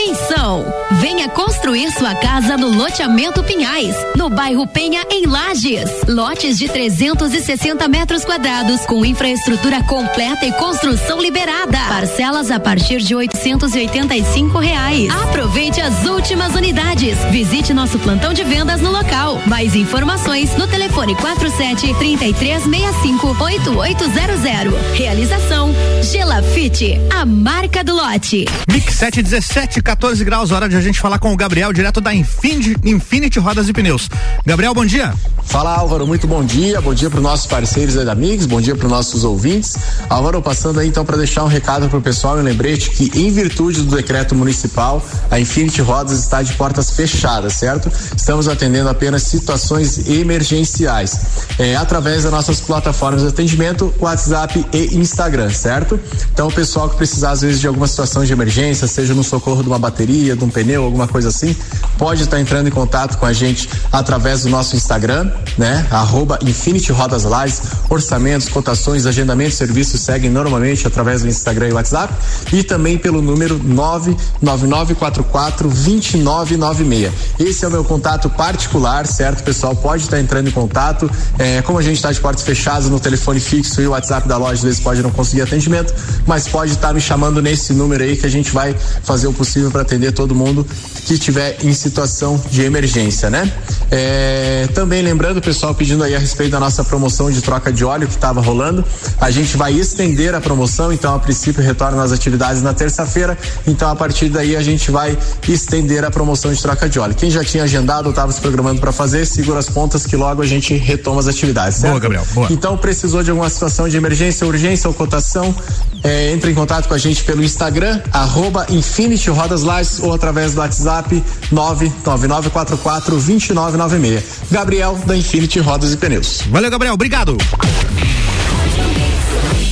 Atenção! 0.07 0.65
Venha 1.01 1.27
construir 1.27 1.91
sua 1.91 2.15
casa 2.15 2.55
no 2.55 2.69
loteamento 2.69 3.43
Pinhais, 3.43 3.93
no 4.15 4.29
bairro 4.29 4.65
Penha, 4.65 5.03
em 5.11 5.25
Lages. 5.25 5.89
Lotes 6.07 6.57
de 6.57 6.69
360 6.69 7.85
metros 7.89 8.23
quadrados, 8.23 8.85
com 8.85 9.05
infraestrutura 9.05 9.83
completa 9.83 10.45
e 10.45 10.51
construção 10.53 11.19
liberada. 11.19 11.77
Parcelas 11.89 12.49
a 12.51 12.57
partir 12.57 12.99
de 12.99 13.15
885 13.15 14.57
reais. 14.57 15.09
Aproveite 15.23 15.81
as 15.81 16.05
últimas 16.05 16.55
unidades. 16.55 17.17
Visite 17.29 17.73
nosso 17.73 17.99
plantão 17.99 18.33
de 18.33 18.45
vendas 18.45 18.79
no 18.79 18.91
local. 18.91 19.41
Mais 19.45 19.75
informações 19.75 20.55
no 20.55 20.67
telefone 20.67 21.15
47 21.15 21.93
3365 21.95 23.27
8800. 23.27 24.97
Realização 24.97 25.75
Gelafite, 26.01 26.97
a 27.13 27.25
marca 27.25 27.83
do 27.83 27.93
lote. 27.93 28.45
Mix 28.71 28.95
717, 28.95 29.81
14 29.99 30.23
graus, 30.23 30.51
hora 30.51 30.69
de 30.69 30.75
a 30.75 30.81
gente 30.81 30.99
falar 30.99 31.17
com 31.17 31.33
o 31.33 31.35
Gabriel, 31.35 31.73
direto 31.73 31.99
da 31.99 32.13
Infinity, 32.13 32.75
Infinity 32.85 33.39
Rodas 33.39 33.67
e 33.67 33.73
Pneus. 33.73 34.07
Gabriel, 34.45 34.71
bom 34.71 34.85
dia. 34.85 35.11
Fala 35.43 35.75
Álvaro, 35.75 36.05
muito 36.05 36.27
bom 36.27 36.43
dia, 36.43 36.79
bom 36.79 36.93
dia 36.93 37.09
para 37.09 37.17
os 37.17 37.23
nossos 37.23 37.47
parceiros 37.47 37.95
da 37.95 38.13
Mix, 38.13 38.45
bom 38.45 38.61
dia 38.61 38.75
para 38.75 38.85
os 38.85 38.91
nossos 38.91 39.23
ouvintes. 39.23 39.75
Álvaro, 40.07 40.39
passando 40.39 40.79
aí 40.79 40.87
então 40.89 41.03
para 41.03 41.17
deixar 41.17 41.43
um 41.43 41.47
recado 41.47 41.89
para 41.89 41.97
o 41.97 42.01
pessoal 42.01 42.37
e 42.37 42.41
um 42.41 42.43
lembrete 42.43 42.91
que 42.91 43.19
em 43.19 43.31
virtude 43.31 43.81
do 43.81 43.95
decreto 43.95 44.35
municipal, 44.35 45.03
a 45.31 45.39
Infinity 45.39 45.81
Rodas 45.81 46.19
está 46.19 46.43
de 46.43 46.53
portas 46.53 46.91
fechadas, 46.91 47.53
certo? 47.53 47.89
Estamos 48.15 48.47
atendendo 48.47 48.89
apenas 48.89 49.23
situações 49.23 50.07
emergenciais, 50.07 51.19
é, 51.57 51.75
através 51.75 52.23
das 52.23 52.31
nossas 52.31 52.59
plataformas 52.59 53.23
de 53.23 53.29
atendimento, 53.29 53.91
WhatsApp 53.99 54.63
e 54.73 54.97
Instagram, 54.97 55.49
certo? 55.49 55.99
Então 56.33 56.49
o 56.49 56.53
pessoal 56.53 56.87
que 56.87 56.97
precisar 56.97 57.31
às 57.31 57.41
vezes 57.41 57.61
de 57.61 57.67
alguma 57.67 57.87
situação 57.87 58.23
de 58.23 58.33
emergência, 58.33 58.85
seja 58.85 59.15
no 59.15 59.23
socorro 59.23 59.63
de 59.63 59.69
uma 59.69 59.79
bateria, 59.87 60.35
de 60.35 60.43
um 60.43 60.49
pneu, 60.49 60.83
alguma 60.83 61.07
coisa 61.07 61.29
assim, 61.29 61.55
pode 61.97 62.23
estar 62.23 62.39
entrando 62.39 62.67
em 62.67 62.71
contato 62.71 63.17
com 63.17 63.25
a 63.25 63.33
gente 63.33 63.69
através 63.91 64.43
do 64.43 64.49
nosso 64.49 64.75
Instagram, 64.75 65.31
né? 65.57 65.85
Arroba 65.89 66.37
Infinity 66.41 66.91
Rodas 66.91 67.23
Lages, 67.23 67.61
orçamentos, 67.89 68.49
cotações, 68.49 69.05
agendamentos, 69.05 69.55
serviços 69.55 70.01
seguem 70.01 70.29
normalmente 70.29 70.85
através 70.85 71.21
do 71.21 71.27
Instagram 71.27 71.69
e 71.69 71.73
WhatsApp 71.73 72.13
e 72.51 72.63
também 72.63 72.97
pelo 72.97 73.21
número 73.21 73.59
99944 73.63 75.69
2996. 75.69 77.11
Esse 77.39 77.65
é 77.65 77.67
o 77.67 77.71
meu 77.71 77.83
contato 77.83 78.29
particular, 78.29 79.07
certo? 79.07 79.43
Pessoal, 79.43 79.75
pode 79.75 80.03
estar 80.03 80.19
entrando 80.19 80.49
em 80.49 80.51
contato. 80.51 81.09
É, 81.39 81.61
como 81.61 81.79
a 81.79 81.81
gente 81.81 81.95
está 81.95 82.11
de 82.11 82.19
portas 82.19 82.43
fechadas 82.43 82.89
no 82.89 82.99
telefone 82.99 83.39
fixo 83.39 83.81
e 83.81 83.87
o 83.87 83.91
WhatsApp 83.91 84.27
da 84.27 84.37
loja, 84.37 84.53
às 84.53 84.63
vezes 84.63 84.79
pode 84.79 85.01
não 85.01 85.11
conseguir 85.11 85.43
atendimento, 85.43 85.93
mas 86.25 86.47
pode 86.47 86.73
estar 86.73 86.93
me 86.93 86.99
chamando 86.99 87.41
nesse 87.41 87.73
número 87.73 88.03
aí 88.03 88.17
que 88.17 88.25
a 88.25 88.29
gente 88.29 88.51
vai 88.51 88.75
fazer 89.03 89.27
o 89.27 89.33
possível 89.33 89.71
para 89.77 89.83
atender 89.83 90.11
todo 90.11 90.33
mundo 90.33 90.65
que 91.05 91.13
estiver 91.13 91.57
em 91.63 91.71
situação 91.73 92.41
de 92.49 92.63
emergência, 92.63 93.29
né? 93.29 93.51
É, 93.91 94.67
também 94.73 95.01
lembrando, 95.01 95.39
pessoal, 95.39 95.73
pedindo 95.73 96.03
aí 96.03 96.15
a 96.15 96.19
respeito 96.19 96.51
da 96.51 96.59
nossa 96.59 96.83
promoção 96.83 97.31
de 97.31 97.41
troca 97.41 97.71
de 97.71 97.85
óleo 97.85 98.07
que 98.07 98.15
estava 98.15 98.41
rolando, 98.41 98.83
a 99.21 99.29
gente 99.29 99.55
vai 99.55 99.73
estender 99.73 100.33
a 100.33 100.41
promoção, 100.41 100.91
então 100.91 101.13
a 101.13 101.19
princípio 101.19 101.61
retorna 101.61 102.03
as 102.03 102.11
atividades 102.11 102.61
na 102.61 102.73
terça-feira, 102.73 103.37
então 103.67 103.89
a 103.89 103.95
partir 103.95 104.29
daí 104.29 104.55
a 104.55 104.61
gente 104.61 104.89
vai 104.89 105.17
estender 105.47 106.03
a 106.03 106.09
promoção 106.09 106.51
de 106.51 106.61
troca 106.61 106.89
de 106.89 106.99
óleo. 106.99 107.13
Quem 107.13 107.29
já 107.29 107.43
tinha 107.43 107.63
agendado 107.63 108.07
ou 108.07 108.09
estava 108.09 108.31
se 108.31 108.41
programando 108.41 108.81
para 108.81 108.91
fazer, 108.91 109.25
segura 109.25 109.59
as 109.59 109.69
pontas 109.69 110.05
que 110.05 110.15
logo 110.15 110.41
a 110.41 110.45
gente 110.45 110.73
retoma 110.73 111.19
as 111.19 111.27
atividades. 111.27 111.77
Certo? 111.77 111.91
Boa, 111.91 111.99
Gabriel. 111.99 112.25
Boa. 112.33 112.47
Então 112.49 112.75
precisou 112.77 113.21
de 113.21 113.29
alguma 113.29 113.49
situação 113.49 113.87
de 113.87 113.95
emergência, 113.95 114.45
urgência 114.47 114.87
ou 114.87 114.93
cotação, 114.93 115.55
é, 116.03 116.31
entre 116.31 116.51
em 116.51 116.55
contato 116.55 116.87
com 116.87 116.93
a 116.93 116.97
gente 116.97 117.23
pelo 117.23 117.43
Instagram, 117.43 118.01
arroba 118.11 118.65
Infinity 118.69 119.29
Rodas 119.29 119.56
Jonas 119.57 119.63
Lages 119.63 119.99
ou 119.99 120.13
através 120.13 120.53
do 120.53 120.59
WhatsApp 120.59 121.23
999442996. 121.51 124.21
Gabriel 124.51 124.95
da 125.05 125.17
Infinity 125.17 125.59
Rodas 125.59 125.91
e 125.93 125.97
Pneus. 125.97 126.43
Valeu, 126.49 126.69
Gabriel. 126.69 126.93
Obrigado. 126.93 127.35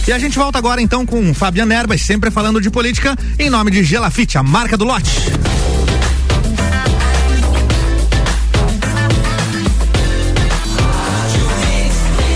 E 0.08 0.12
a 0.12 0.20
gente 0.20 0.38
volta 0.38 0.58
agora 0.58 0.82
então 0.82 1.06
com 1.06 1.34
Fabiano 1.34 1.72
Erbas, 1.74 2.02
sempre 2.02 2.32
falando 2.32 2.62
de 2.62 2.70
política, 2.70 3.18
em 3.40 3.50
nome 3.50 3.72
de 3.72 3.84
Gelafite, 3.84 4.38
a 4.38 4.44
marca 4.44 4.78
do 4.78 4.86
lote. 4.86 5.10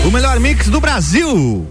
O 0.04 0.10
melhor 0.10 0.40
mix 0.40 0.68
do 0.68 0.80
Brasil. 0.80 1.64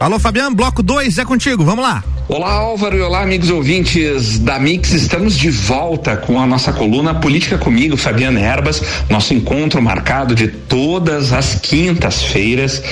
Alô, 0.00 0.18
Fabiano, 0.18 0.56
bloco 0.56 0.82
2 0.82 1.18
é 1.18 1.24
contigo, 1.24 1.64
vamos 1.64 1.84
lá. 1.84 2.02
Olá, 2.30 2.52
Álvaro, 2.52 2.98
e 2.98 3.00
olá, 3.00 3.22
amigos 3.22 3.48
ouvintes 3.48 4.38
da 4.38 4.58
Mix. 4.58 4.92
Estamos 4.92 5.34
de 5.34 5.48
volta 5.48 6.14
com 6.14 6.38
a 6.38 6.46
nossa 6.46 6.74
coluna 6.74 7.14
Política 7.14 7.56
Comigo, 7.56 7.96
Fabiana 7.96 8.38
Erbas. 8.38 8.82
Nosso 9.08 9.32
encontro 9.32 9.80
marcado 9.80 10.34
de 10.34 10.46
todas 10.46 11.32
as 11.32 11.54
quintas-feiras, 11.54 12.82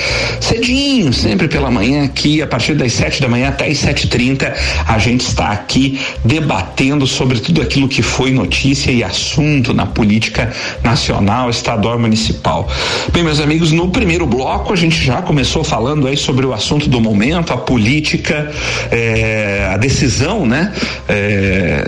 cedinho, 0.41 1.13
sempre 1.13 1.47
pela 1.47 1.69
manhã, 1.69 2.05
aqui, 2.05 2.41
a 2.41 2.47
partir 2.47 2.73
das 2.73 2.93
sete 2.93 3.21
da 3.21 3.27
manhã 3.27 3.49
até 3.49 3.67
as 3.67 3.77
sete 3.77 4.07
trinta. 4.07 4.55
A 4.87 4.97
gente 4.97 5.21
está 5.21 5.51
aqui 5.51 6.01
debatendo 6.25 7.05
sobre 7.05 7.39
tudo 7.39 7.61
aquilo 7.61 7.87
que 7.87 8.01
foi 8.01 8.31
notícia 8.31 8.89
e 8.89 9.03
assunto 9.03 9.71
na 9.71 9.85
política 9.85 10.51
nacional, 10.81 11.51
estadual 11.51 11.99
e 11.99 12.01
municipal. 12.01 12.67
Bem, 13.13 13.21
meus 13.21 13.39
amigos, 13.39 13.71
no 13.71 13.89
primeiro 13.89 14.25
bloco 14.25 14.73
a 14.73 14.75
gente 14.75 14.99
já 14.99 15.21
começou 15.21 15.63
falando 15.63 16.07
aí 16.07 16.17
sobre 16.17 16.43
o 16.43 16.53
assunto 16.53 16.89
do 16.89 16.99
momento, 16.99 17.53
a 17.53 17.57
política. 17.57 18.51
Eh, 18.89 19.26
é, 19.27 19.65
a 19.65 19.77
decisão, 19.77 20.45
né? 20.45 20.71
É, 21.07 21.83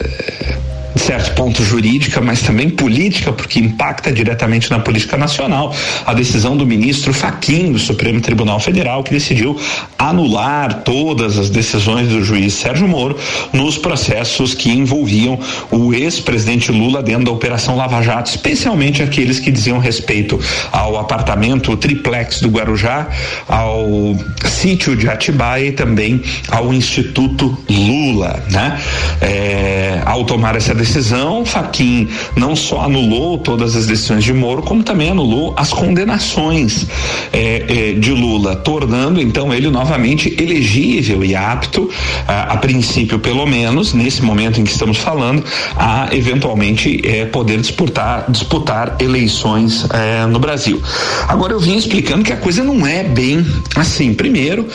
certo 0.95 1.33
ponto 1.35 1.63
jurídica, 1.63 2.21
mas 2.21 2.41
também 2.41 2.69
política, 2.69 3.31
porque 3.31 3.59
impacta 3.59 4.11
diretamente 4.11 4.69
na 4.69 4.79
política 4.79 5.17
nacional, 5.17 5.73
a 6.05 6.13
decisão 6.13 6.55
do 6.57 6.65
ministro 6.65 7.13
Faquim 7.13 7.71
do 7.71 7.79
Supremo 7.79 8.21
Tribunal 8.21 8.59
Federal, 8.59 9.03
que 9.03 9.11
decidiu 9.11 9.59
anular 9.97 10.83
todas 10.83 11.37
as 11.37 11.49
decisões 11.49 12.09
do 12.09 12.23
juiz 12.23 12.53
Sérgio 12.53 12.87
Moro 12.87 13.17
nos 13.53 13.77
processos 13.77 14.53
que 14.53 14.71
envolviam 14.71 15.39
o 15.71 15.93
ex-presidente 15.93 16.71
Lula 16.71 17.03
dentro 17.03 17.25
da 17.25 17.31
Operação 17.31 17.75
Lava 17.75 18.01
Jato, 18.01 18.29
especialmente 18.29 19.03
aqueles 19.03 19.39
que 19.39 19.51
diziam 19.51 19.79
respeito 19.79 20.39
ao 20.71 20.97
apartamento 20.97 21.75
triplex 21.77 22.41
do 22.41 22.49
Guarujá, 22.49 23.07
ao 23.47 24.15
sítio 24.45 24.95
de 24.95 25.07
Atibaia 25.07 25.67
e 25.67 25.71
também 25.71 26.21
ao 26.49 26.73
Instituto 26.73 27.57
Lula, 27.69 28.43
né? 28.49 28.79
É, 29.21 30.01
ao 30.05 30.23
tomar 30.23 30.55
essa 30.55 30.73
decisão, 30.79 31.45
Faquim 31.45 32.09
não 32.35 32.55
só 32.55 32.81
anulou 32.81 33.37
todas 33.37 33.75
as 33.75 33.85
decisões 33.85 34.23
de 34.23 34.33
Moro, 34.33 34.63
como 34.63 34.81
também 34.81 35.11
anulou 35.11 35.53
as 35.55 35.71
condenações 35.71 36.87
é, 37.31 37.91
é, 37.91 37.93
de 37.93 38.11
Lula, 38.11 38.55
tornando 38.55 39.21
então 39.21 39.53
ele 39.53 39.69
novamente 39.69 40.35
elegível 40.41 41.23
e 41.23 41.35
apto, 41.35 41.89
a, 42.27 42.53
a, 42.53 42.57
princípio 42.57 43.19
pelo 43.19 43.45
menos, 43.45 43.93
nesse 43.93 44.21
momento 44.21 44.59
em 44.59 44.63
que 44.63 44.71
estamos 44.71 44.97
falando, 44.97 45.43
a 45.75 46.09
eventualmente 46.11 47.01
é, 47.03 47.25
poder 47.25 47.59
disputar, 47.59 48.25
disputar 48.29 48.95
eleições 48.99 49.87
no 50.31 50.39
Brasil. 50.39 50.81
Agora 51.27 51.53
eu 51.53 51.59
vim 51.59 51.75
explicando 51.75 52.23
que 52.23 52.31
a 52.31 52.37
coisa 52.37 52.63
não 52.63 52.87
é 52.87 53.03
bem 53.03 53.45
assim. 53.75 54.13
Primeiro, 54.13 54.65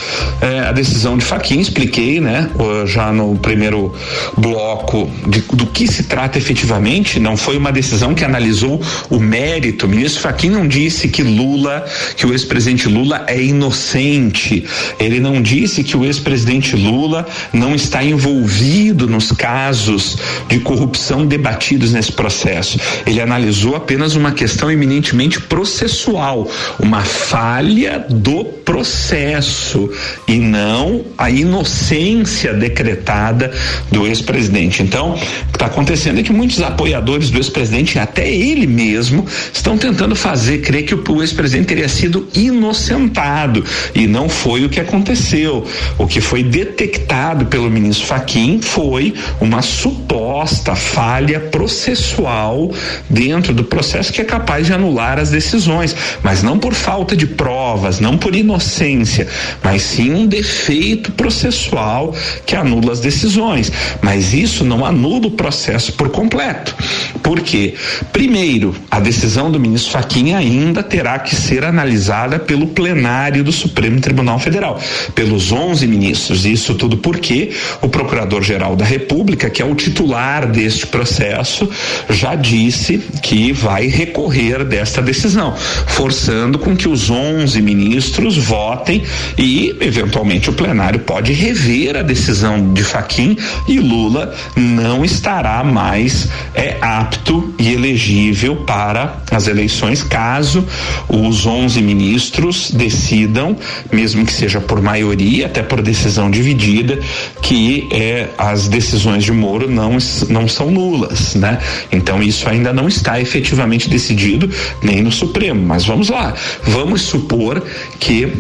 a 0.68 0.72
decisão 0.72 1.16
de 1.16 1.24
Faquim, 1.24 1.60
expliquei, 1.60 2.20
né, 2.20 2.50
já 2.86 3.12
no 3.12 3.36
primeiro 3.36 3.94
bloco 4.36 5.10
de, 5.26 5.40
do 5.52 5.66
que 5.66 5.84
se 5.94 6.02
trata 6.04 6.38
efetivamente, 6.38 7.20
não 7.20 7.36
foi 7.36 7.56
uma 7.56 7.70
decisão 7.70 8.14
que 8.14 8.24
analisou 8.24 8.82
o 9.08 9.20
mérito. 9.20 9.86
O 9.86 9.88
ministro 9.88 10.20
Fachin 10.20 10.50
não 10.50 10.66
disse 10.66 11.08
que 11.08 11.22
Lula, 11.22 11.84
que 12.16 12.26
o 12.26 12.32
ex-presidente 12.32 12.88
Lula 12.88 13.24
é 13.28 13.40
inocente. 13.40 14.64
Ele 14.98 15.20
não 15.20 15.40
disse 15.40 15.84
que 15.84 15.96
o 15.96 16.04
ex-presidente 16.04 16.74
Lula 16.74 17.26
não 17.52 17.74
está 17.74 18.02
envolvido 18.02 19.06
nos 19.06 19.30
casos 19.30 20.18
de 20.48 20.58
corrupção 20.60 21.24
debatidos 21.24 21.92
nesse 21.92 22.10
processo. 22.10 22.78
Ele 23.06 23.20
analisou 23.20 23.76
apenas 23.76 24.16
uma 24.16 24.32
questão 24.32 24.70
eminentemente 24.70 25.40
processual, 25.40 26.50
uma 26.78 27.02
falha 27.02 28.04
do 28.10 28.44
processo 28.44 29.90
e 30.26 30.38
não 30.38 31.04
a 31.16 31.30
inocência 31.30 32.52
decretada 32.52 33.52
do 33.92 34.06
ex-presidente. 34.06 34.82
Então, 34.82 35.16
está 35.52 35.66
acontecendo 35.66 35.83
é 35.92 36.22
que 36.22 36.32
muitos 36.32 36.62
apoiadores 36.62 37.30
do 37.30 37.38
ex-presidente, 37.38 37.98
até 37.98 38.28
ele 38.28 38.66
mesmo, 38.66 39.26
estão 39.52 39.76
tentando 39.76 40.16
fazer 40.16 40.58
crer 40.58 40.84
que 40.84 40.94
o 40.94 41.22
ex-presidente 41.22 41.66
teria 41.66 41.88
sido 41.88 42.26
inocentado 42.34 43.64
e 43.94 44.06
não 44.06 44.28
foi 44.28 44.64
o 44.64 44.68
que 44.68 44.80
aconteceu. 44.80 45.66
O 45.98 46.06
que 46.06 46.20
foi 46.20 46.42
detectado 46.42 47.46
pelo 47.46 47.70
ministro 47.70 48.06
Faquim 48.06 48.60
foi 48.62 49.14
uma 49.40 49.60
suposta 49.62 50.74
falha 50.74 51.38
processual 51.38 52.72
dentro 53.08 53.52
do 53.52 53.64
processo 53.64 54.12
que 54.12 54.20
é 54.20 54.24
capaz 54.24 54.66
de 54.66 54.72
anular 54.72 55.18
as 55.18 55.30
decisões, 55.30 55.94
mas 56.22 56.42
não 56.42 56.58
por 56.58 56.74
falta 56.74 57.16
de 57.16 57.26
provas, 57.26 58.00
não 58.00 58.16
por 58.16 58.34
inocência, 58.34 59.28
mas 59.62 59.82
sim 59.82 60.12
um 60.12 60.26
defeito 60.26 61.12
processual 61.12 62.14
que 62.46 62.56
anula 62.56 62.92
as 62.92 63.00
decisões. 63.00 63.70
Mas 64.00 64.32
isso 64.32 64.64
não 64.64 64.84
anula 64.84 65.26
o 65.26 65.30
processo 65.30 65.73
por 65.92 66.10
completo. 66.10 66.74
Porque, 67.22 67.74
primeiro, 68.12 68.74
a 68.90 69.00
decisão 69.00 69.50
do 69.50 69.58
ministro 69.58 69.92
Faquinha 69.92 70.38
ainda 70.38 70.82
terá 70.82 71.18
que 71.18 71.34
ser 71.34 71.64
analisada 71.64 72.38
pelo 72.38 72.68
plenário 72.68 73.42
do 73.42 73.52
Supremo 73.52 74.00
Tribunal 74.00 74.38
Federal, 74.38 74.80
pelos 75.14 75.50
11 75.50 75.86
ministros. 75.86 76.44
Isso 76.44 76.74
tudo 76.74 76.98
porque 76.98 77.50
o 77.80 77.88
Procurador-Geral 77.88 78.76
da 78.76 78.84
República, 78.84 79.50
que 79.50 79.62
é 79.62 79.64
o 79.64 79.74
titular 79.74 80.46
deste 80.46 80.86
processo, 80.86 81.68
já 82.10 82.34
disse 82.34 82.98
que 83.22 83.52
vai 83.52 83.86
recorrer 83.86 84.64
desta 84.64 85.00
decisão, 85.00 85.54
forçando 85.56 86.58
com 86.58 86.76
que 86.76 86.88
os 86.88 87.10
11 87.10 87.60
ministros 87.62 88.36
votem 88.36 89.02
e, 89.38 89.74
eventualmente, 89.80 90.50
o 90.50 90.52
plenário 90.52 91.00
pode 91.00 91.32
rever 91.32 91.96
a 91.96 92.02
decisão 92.02 92.72
de 92.72 92.84
Faquim 92.84 93.36
e 93.66 93.78
Lula 93.78 94.34
não 94.56 95.04
estará 95.04 95.63
mais 95.64 96.28
é 96.54 96.76
apto 96.80 97.54
e 97.58 97.72
elegível 97.72 98.56
para 98.56 99.16
as 99.30 99.46
eleições, 99.46 100.02
caso 100.02 100.66
os 101.08 101.46
11 101.46 101.80
ministros 101.82 102.70
decidam, 102.70 103.56
mesmo 103.92 104.24
que 104.24 104.32
seja 104.32 104.60
por 104.60 104.80
maioria, 104.80 105.46
até 105.46 105.62
por 105.62 105.82
decisão 105.82 106.30
dividida, 106.30 106.98
que 107.42 107.88
é, 107.90 108.28
as 108.38 108.68
decisões 108.68 109.24
de 109.24 109.32
Moro 109.32 109.68
não, 109.68 109.96
não 110.28 110.48
são 110.48 110.70
nulas, 110.70 111.34
né? 111.34 111.58
Então 111.90 112.22
isso 112.22 112.48
ainda 112.48 112.72
não 112.72 112.88
está 112.88 113.20
efetivamente 113.20 113.88
decidido 113.88 114.50
nem 114.82 115.02
no 115.02 115.10
Supremo. 115.10 115.64
Mas 115.66 115.84
vamos 115.84 116.08
lá, 116.08 116.34
vamos 116.62 117.02
supor 117.02 117.62
que 117.98 118.32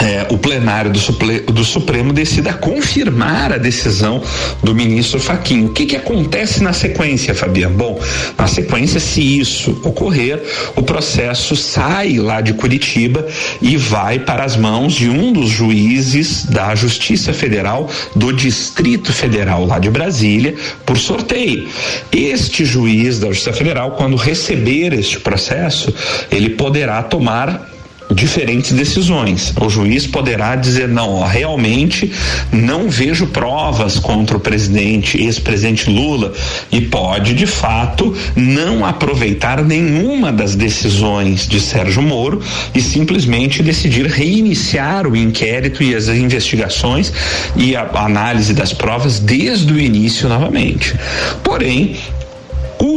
é, 0.00 0.26
o 0.30 0.38
plenário 0.38 0.90
do, 0.90 0.98
suple, 0.98 1.40
do, 1.40 1.64
Supremo 1.64 2.12
decida 2.12 2.52
confirmar 2.52 3.52
a 3.52 3.58
decisão 3.58 4.22
do 4.62 4.74
ministro 4.74 5.20
Faquinho. 5.20 5.66
O 5.66 5.72
que, 5.72 5.86
que 5.86 5.96
acontece 5.96 6.62
na 6.62 6.72
sequência, 6.72 7.34
Fabiano? 7.34 7.76
Bom, 7.76 8.00
na 8.36 8.46
sequência, 8.46 8.98
se 8.98 9.38
isso 9.40 9.80
ocorrer, 9.84 10.42
o 10.76 10.82
processo 10.82 11.54
sai 11.54 12.16
lá 12.16 12.40
de 12.40 12.54
Curitiba 12.54 13.26
e 13.60 13.76
vai 13.76 14.18
para 14.18 14.44
as 14.44 14.56
mãos 14.56 14.94
de 14.94 15.08
um 15.08 15.32
dos 15.32 15.48
juízes 15.48 16.44
da 16.46 16.74
Justiça 16.74 17.32
Federal 17.32 17.88
do 18.14 18.32
Distrito 18.32 19.12
Federal 19.12 19.64
lá 19.64 19.78
de 19.78 19.90
Brasília 19.90 20.54
por 20.84 20.98
sorteio. 20.98 21.68
Este 22.10 22.64
juiz 22.64 23.18
da 23.18 23.28
Justiça 23.28 23.52
Federal, 23.52 23.92
quando 23.92 24.16
receber 24.16 24.92
este 24.92 25.20
processo, 25.20 25.94
ele 26.30 26.50
poderá 26.50 27.02
tomar 27.02 27.73
diferentes 28.14 28.72
decisões. 28.72 29.52
O 29.60 29.68
juiz 29.68 30.06
poderá 30.06 30.56
dizer 30.56 30.88
não, 30.88 31.16
ó, 31.16 31.26
realmente 31.26 32.10
não 32.52 32.88
vejo 32.88 33.26
provas 33.26 33.98
contra 33.98 34.36
o 34.36 34.40
presidente, 34.40 35.18
ex-presidente 35.18 35.90
Lula 35.90 36.32
e 36.70 36.80
pode 36.80 37.34
de 37.34 37.46
fato 37.46 38.14
não 38.36 38.84
aproveitar 38.84 39.62
nenhuma 39.62 40.32
das 40.32 40.54
decisões 40.54 41.46
de 41.46 41.60
Sérgio 41.60 42.02
Moro 42.02 42.40
e 42.74 42.80
simplesmente 42.80 43.62
decidir 43.62 44.06
reiniciar 44.06 45.06
o 45.06 45.16
inquérito 45.16 45.82
e 45.82 45.94
as 45.94 46.08
investigações 46.08 47.12
e 47.56 47.74
a 47.74 47.82
análise 47.94 48.54
das 48.54 48.72
provas 48.72 49.18
desde 49.18 49.72
o 49.72 49.78
início 49.78 50.28
novamente. 50.28 50.94
Porém, 51.42 51.96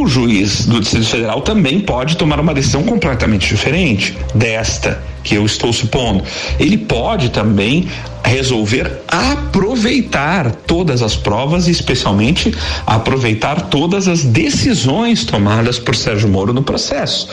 o 0.02 0.06
juiz 0.06 0.66
do 0.66 0.80
Distrito 0.80 1.06
Federal 1.06 1.40
também 1.42 1.80
pode 1.80 2.16
tomar 2.16 2.38
uma 2.40 2.54
decisão 2.54 2.82
completamente 2.84 3.48
diferente 3.48 4.16
desta 4.34 5.02
que 5.22 5.34
eu 5.34 5.44
estou 5.44 5.72
supondo. 5.72 6.24
Ele 6.58 6.78
pode 6.78 7.30
também 7.30 7.88
resolver 8.24 9.02
aproveitar 9.08 10.52
todas 10.66 11.02
as 11.02 11.16
provas 11.16 11.66
e 11.66 11.70
especialmente 11.70 12.54
aproveitar 12.86 13.62
todas 13.62 14.06
as 14.06 14.22
decisões 14.22 15.24
tomadas 15.24 15.78
por 15.78 15.96
Sérgio 15.96 16.28
Moro 16.28 16.52
no 16.52 16.62
processo. 16.62 17.28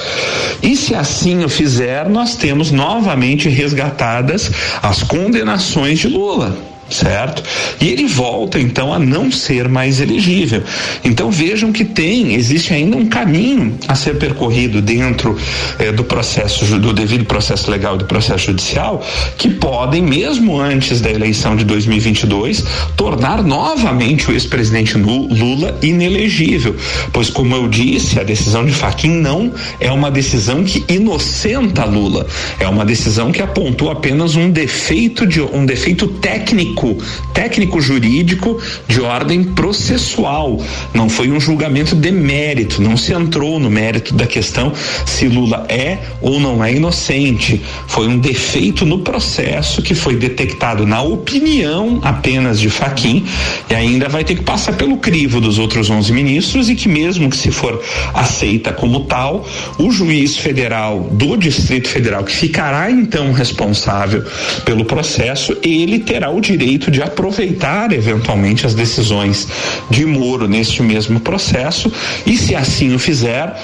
E 0.62 0.76
se 0.76 0.96
assim 0.96 1.44
o 1.44 1.50
fizer, 1.50 2.10
nós 2.10 2.36
temos 2.36 2.72
novamente 2.72 3.50
resgatadas 3.50 4.52
as 4.82 5.04
condenações 5.04 6.00
de 6.00 6.08
Lula 6.08 6.75
certo? 6.90 7.44
E 7.82 7.90
ele 7.90 8.06
volta 8.06 8.60
então 8.60 8.94
a 8.94 9.00
não 9.00 9.32
ser 9.32 9.68
mais 9.68 10.00
elegível. 10.00 10.64
Então 11.04 11.32
vejam 11.32 11.72
que 11.72 11.84
tem, 11.84 12.36
existe 12.36 12.74
ainda 12.74 12.96
um 12.98 13.08
caminho 13.08 13.78
a 13.88 13.96
ser 13.96 14.18
percorrido 14.18 14.82
dentro 14.82 15.38
eh, 15.80 15.92
do 15.92 16.04
processo, 16.04 16.66
do 16.80 16.94
devido 16.94 17.26
processo 17.26 17.70
legal 17.72 17.96
e 17.96 18.00
do 18.00 18.06
processo 18.06 18.48
judicial, 18.48 19.04
que 19.38 19.50
podem, 19.50 20.02
mesmo 20.02 20.60
antes 20.60 21.02
da 21.02 21.10
eleição 21.10 21.56
de 21.56 21.64
2022, 21.64 22.64
tornar 22.96 23.44
novamente 23.44 24.30
o 24.30 24.34
ex-presidente 24.34 24.98
Lula 24.98 25.78
inelegível. 25.82 26.76
Pois, 27.12 27.30
como 27.30 27.56
eu 27.56 27.68
disse, 27.68 28.20
a 28.20 28.24
decisão 28.24 28.66
de 28.66 28.72
Faquim 28.72 29.10
não 29.10 29.52
é 29.80 29.92
uma 29.92 30.12
decisão 30.12 30.64
que 30.64 30.84
inocenta 30.88 31.86
Lula, 31.86 32.28
é 32.60 32.68
uma 32.68 32.86
decisão 32.86 33.32
que 33.32 33.42
apontou 33.42 33.90
apenas 33.90 34.36
um 34.36 34.50
defeito 34.50 35.26
de 35.26 35.42
um 35.42 35.66
defeito 35.66 36.08
técnico 36.08 36.75
técnico, 36.76 36.98
técnico 37.34 37.82
jurídico 37.82 38.62
de 38.88 39.02
ordem 39.02 39.44
processual. 39.44 40.62
Não 40.94 41.10
foi 41.10 41.32
um 41.32 41.40
julgamento 41.40 41.96
de 41.96 42.12
mérito, 42.12 42.82
não 42.82 42.98
se 42.98 43.14
entrou 43.14 43.60
no 43.60 43.70
mérito 43.70 44.14
da 44.14 44.28
questão 44.28 44.74
se 45.06 45.28
Lula 45.28 45.66
é 45.70 46.00
ou 46.22 46.40
não 46.40 46.64
é 46.64 46.74
inocente. 46.74 47.62
Foi 47.88 48.08
um 48.08 48.20
defeito 48.20 48.86
no 48.86 49.00
processo 49.00 49.82
que 49.82 49.96
foi 49.96 50.16
detectado 50.16 50.86
na 50.86 51.02
opinião 51.02 52.00
apenas 52.04 52.60
de 52.60 52.70
Faquim 52.70 53.26
e 53.70 53.74
ainda 53.74 54.10
vai 54.10 54.24
ter 54.24 54.36
que 54.36 54.44
passar 54.44 54.74
pelo 54.74 54.98
crivo 54.98 55.40
dos 55.40 55.58
outros 55.58 55.90
11 55.90 56.12
ministros 56.12 56.70
e 56.70 56.76
que 56.76 56.90
mesmo 56.90 57.30
que 57.30 57.38
se 57.38 57.52
for 57.52 57.82
aceita 58.14 58.74
como 58.74 59.02
tal, 59.02 59.48
o 59.78 59.92
juiz 59.92 60.38
federal 60.38 61.10
do 61.12 61.38
Distrito 61.38 61.88
Federal 61.88 62.24
que 62.24 62.34
ficará 62.34 62.92
então 62.92 63.32
responsável 63.32 64.24
pelo 64.66 64.84
processo, 64.84 65.56
ele 65.64 66.00
terá 66.00 66.30
o 66.30 66.42
direito 66.42 66.65
direito 66.66 66.90
de 66.90 67.02
aproveitar 67.02 67.92
eventualmente 67.92 68.66
as 68.66 68.74
decisões 68.74 69.48
de 69.90 70.06
Moro 70.06 70.48
neste 70.48 70.82
mesmo 70.82 71.20
processo 71.20 71.92
e, 72.26 72.36
se 72.36 72.56
assim 72.56 72.94
o 72.96 73.00
fizer, 73.00 73.56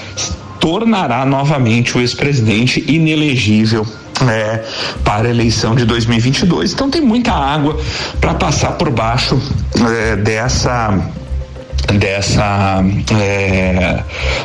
tornará 0.60 1.26
novamente 1.26 1.98
o 1.98 2.00
ex-presidente 2.00 2.84
inelegível 2.86 3.84
é, 4.30 4.64
para 5.02 5.26
a 5.26 5.30
eleição 5.30 5.74
de 5.74 5.84
2022. 5.84 6.72
Então 6.72 6.88
tem 6.88 7.00
muita 7.00 7.32
água 7.32 7.76
para 8.20 8.34
passar 8.34 8.72
por 8.72 8.88
baixo 8.88 9.40
é, 9.74 10.16
dessa 10.16 11.10
dessa 11.98 12.84
é, 13.20 14.02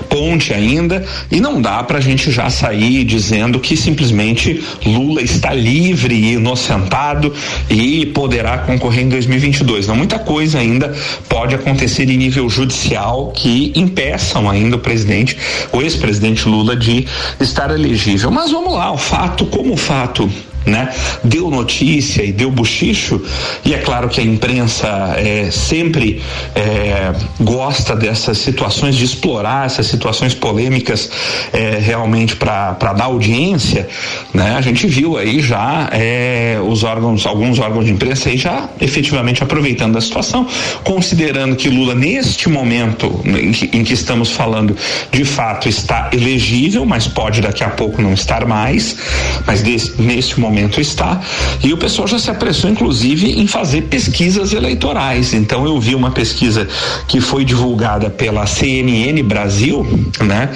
ponte 0.10 0.54
ainda 0.54 1.06
e 1.32 1.40
não 1.40 1.62
dá 1.62 1.84
para 1.84 1.98
a 1.98 2.02
gente 2.02 2.32
já 2.32 2.50
sair 2.50 3.04
dizendo 3.04 3.60
que 3.60 3.78
simplesmente 3.78 4.64
Lula 4.86 5.22
está 5.22 5.54
livre 5.54 6.16
e 6.16 6.34
inocentado 6.34 7.34
e 7.70 8.06
poderá 8.08 8.60
concorrer 8.60 9.04
em 9.04 9.10
2022. 9.10 9.88
Não, 9.88 9.96
muita 9.96 10.20
coisa 10.20 10.60
ainda 10.60 10.96
pode 11.30 11.56
acontecer 11.56 12.10
em 12.10 12.18
nível 12.18 12.50
judicial 12.50 13.32
que 13.32 13.72
impeçam 13.76 14.50
ainda 14.50 14.76
o 14.76 14.80
presidente, 14.80 15.38
o 15.72 15.82
ex-presidente 15.82 16.48
Lula 16.48 16.76
de 16.76 17.06
estar 17.40 17.72
elegível. 17.72 18.32
Mas 18.32 18.52
vamos 18.52 18.74
lá, 18.74 18.92
o 18.92 18.98
fato 18.98 19.46
como 19.46 19.74
o 19.74 19.78
fato 19.78 20.30
né? 20.68 20.94
Deu 21.24 21.50
notícia 21.50 22.24
e 22.24 22.32
deu 22.32 22.52
buchicho, 22.52 23.22
e 23.64 23.74
é 23.74 23.78
claro 23.78 24.10
que 24.10 24.20
a 24.20 24.24
imprensa 24.24 25.16
é, 25.18 25.50
sempre 25.50 26.22
é, 26.54 27.14
gosta 27.40 27.96
dessas 27.96 28.38
situações, 28.38 28.96
de 28.96 29.06
explorar 29.06 29.66
essas 29.66 29.88
situações 29.88 30.34
polêmicas 30.34 31.10
é, 31.54 31.78
realmente 31.80 32.36
para 32.36 32.94
dar 32.94 33.06
audiência, 33.06 33.88
né? 34.34 34.56
A 34.58 34.62
gente 34.62 34.86
viu 34.88 35.18
aí 35.18 35.40
já 35.40 35.90
é, 35.92 36.60
os 36.64 36.84
órgãos, 36.84 37.26
alguns 37.26 37.60
órgãos 37.60 37.86
de 37.86 37.92
imprensa 37.92 38.30
aí 38.30 38.38
já 38.38 38.70
efetivamente 38.82 39.42
aproveitando 39.42 39.98
a 39.98 40.02
situação, 40.02 40.46
considerando 40.84 41.56
que 41.56 41.70
Lula 41.70 41.96
neste 41.96 42.50
momento 42.50 43.22
em 43.26 43.52
que, 43.52 43.78
em 43.78 43.84
que 43.84 43.94
estamos 43.94 44.32
falando, 44.32 44.76
de 45.12 45.24
fato 45.24 45.70
está 45.70 46.10
elegível, 46.12 46.86
mas 46.86 47.08
pode 47.08 47.42
daqui 47.42 47.64
a 47.64 47.70
pouco 47.70 48.02
não 48.02 48.14
estar 48.14 48.46
mais, 48.46 48.98
mas 49.46 49.62
desse, 49.62 50.02
neste 50.02 50.40
momento 50.40 50.57
momento 50.58 50.82
está. 50.82 51.22
E 51.64 51.72
o 51.72 51.78
pessoal 51.78 52.08
já 52.08 52.18
se 52.18 52.32
apressou, 52.32 52.70
inclusive, 52.70 53.40
em 53.40 53.46
fazer 53.46 53.84
pesquisas 53.84 54.54
eleitorais. 54.54 55.34
Então 55.34 55.66
eu 55.66 55.80
vi 55.80 55.94
uma 55.94 56.12
pesquisa 56.12 56.68
que 57.08 57.22
foi 57.22 57.46
divulgada 57.46 58.10
pela 58.10 58.46
CNN 58.48 59.22
Brasil, 59.22 59.86
né? 60.26 60.50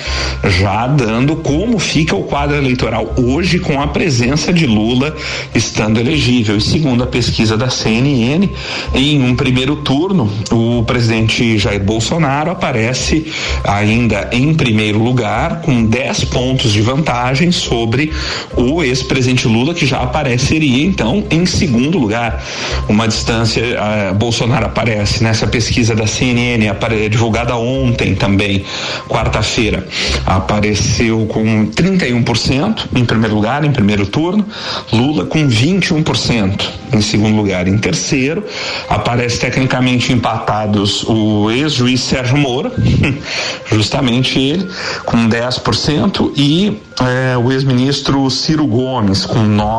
Já 0.60 0.88
dando 0.88 1.36
como 1.38 1.78
fica 1.78 2.16
o 2.16 2.24
quadro 2.24 2.56
eleitoral 2.56 3.14
hoje 3.18 3.60
com 3.60 3.80
a 3.82 3.88
presença 3.88 4.52
de 4.52 4.66
Lula 4.66 5.16
estando 5.54 6.00
elegível. 6.00 6.58
E 6.58 6.62
segundo 6.62 7.04
a 7.04 7.08
pesquisa 7.08 7.56
da 7.56 7.70
CNN, 7.70 8.50
em 8.96 9.22
um 9.22 9.36
primeiro 9.36 9.76
turno, 9.78 10.32
o 10.52 10.84
presidente 10.84 11.58
Jair 11.58 11.84
Bolsonaro 11.84 12.50
aparece 12.50 13.32
ainda 13.64 14.30
em 14.32 14.54
primeiro 14.54 15.00
lugar, 15.00 15.62
com 15.62 15.86
10 15.86 16.26
pontos 16.26 16.72
de 16.72 16.82
vantagem 16.82 17.52
sobre 17.52 18.12
o 18.56 18.84
ex-presidente 18.84 19.48
Lula, 19.48 19.74
que 19.74 19.86
já 19.92 20.02
apareceria 20.02 20.84
então 20.86 21.26
em 21.30 21.46
segundo 21.46 22.00
lugar. 22.00 22.42
Uma 22.88 23.08
distância, 23.08 23.62
uh, 23.62 24.16
Bolsonaro 24.16 24.66
aparece 24.66 25.22
nessa 25.24 25.46
pesquisa 25.46 25.94
da 25.94 26.08
CNN, 26.08 26.72
divulgada 27.10 27.56
ontem 27.56 28.16
também, 28.16 28.64
quarta-feira, 29.08 29.86
apareceu 30.26 31.26
com 31.28 31.68
31% 31.68 32.88
em 32.96 33.04
primeiro 33.04 33.36
lugar, 33.36 33.66
em 33.66 33.72
primeiro 33.72 34.06
turno, 34.06 34.46
Lula 34.92 35.26
com 35.26 35.48
21% 35.48 36.70
em 36.94 37.02
segundo 37.02 37.36
lugar. 37.36 37.68
Em 37.68 37.78
terceiro, 37.78 38.44
aparece 38.90 39.40
tecnicamente 39.40 40.12
empatados 40.14 41.04
o 41.04 41.50
ex-juiz 41.52 42.02
Sérgio 42.02 42.38
Moro, 42.38 42.72
justamente 43.70 44.40
ele, 44.40 44.68
com 45.06 45.28
10%, 45.28 46.32
e 46.36 46.82
é, 47.02 47.38
o 47.38 47.52
ex-ministro 47.52 48.30
Ciro 48.30 48.66
Gomes, 48.68 49.26
com 49.26 49.40
9%. 49.40 49.71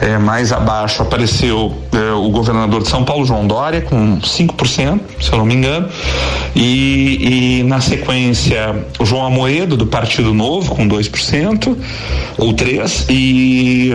É, 0.00 0.18
mais 0.18 0.52
abaixo 0.52 1.02
apareceu 1.02 1.74
é, 1.92 2.12
o 2.12 2.30
governador 2.30 2.82
de 2.82 2.88
São 2.88 3.04
Paulo, 3.04 3.24
João 3.24 3.46
Dória, 3.46 3.80
com 3.80 4.20
5%, 4.20 5.00
se 5.20 5.32
eu 5.32 5.38
não 5.38 5.46
me 5.46 5.54
engano. 5.54 5.88
E, 6.54 7.60
e 7.60 7.62
na 7.64 7.80
sequência, 7.80 8.86
o 8.98 9.04
João 9.04 9.26
Amoedo, 9.26 9.76
do 9.76 9.86
Partido 9.86 10.34
Novo, 10.34 10.74
com 10.74 10.86
2%, 10.88 11.76
ou 12.38 12.52
3%. 12.52 13.06
E 13.08 13.92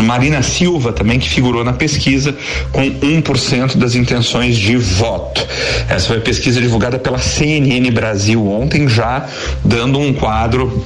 Marina 0.00 0.42
Silva 0.42 0.92
também 0.92 1.18
que 1.18 1.28
figurou 1.28 1.64
na 1.64 1.72
pesquisa 1.72 2.34
com 2.70 2.82
1% 2.82 3.76
das 3.76 3.94
intenções 3.94 4.56
de 4.56 4.76
voto. 4.76 5.46
Essa 5.88 6.08
foi 6.08 6.18
a 6.18 6.20
pesquisa 6.20 6.60
divulgada 6.60 6.98
pela 6.98 7.18
CNN 7.18 7.90
Brasil 7.90 8.46
ontem 8.48 8.88
já 8.88 9.26
dando 9.64 9.98
um 9.98 10.12
quadro 10.12 10.84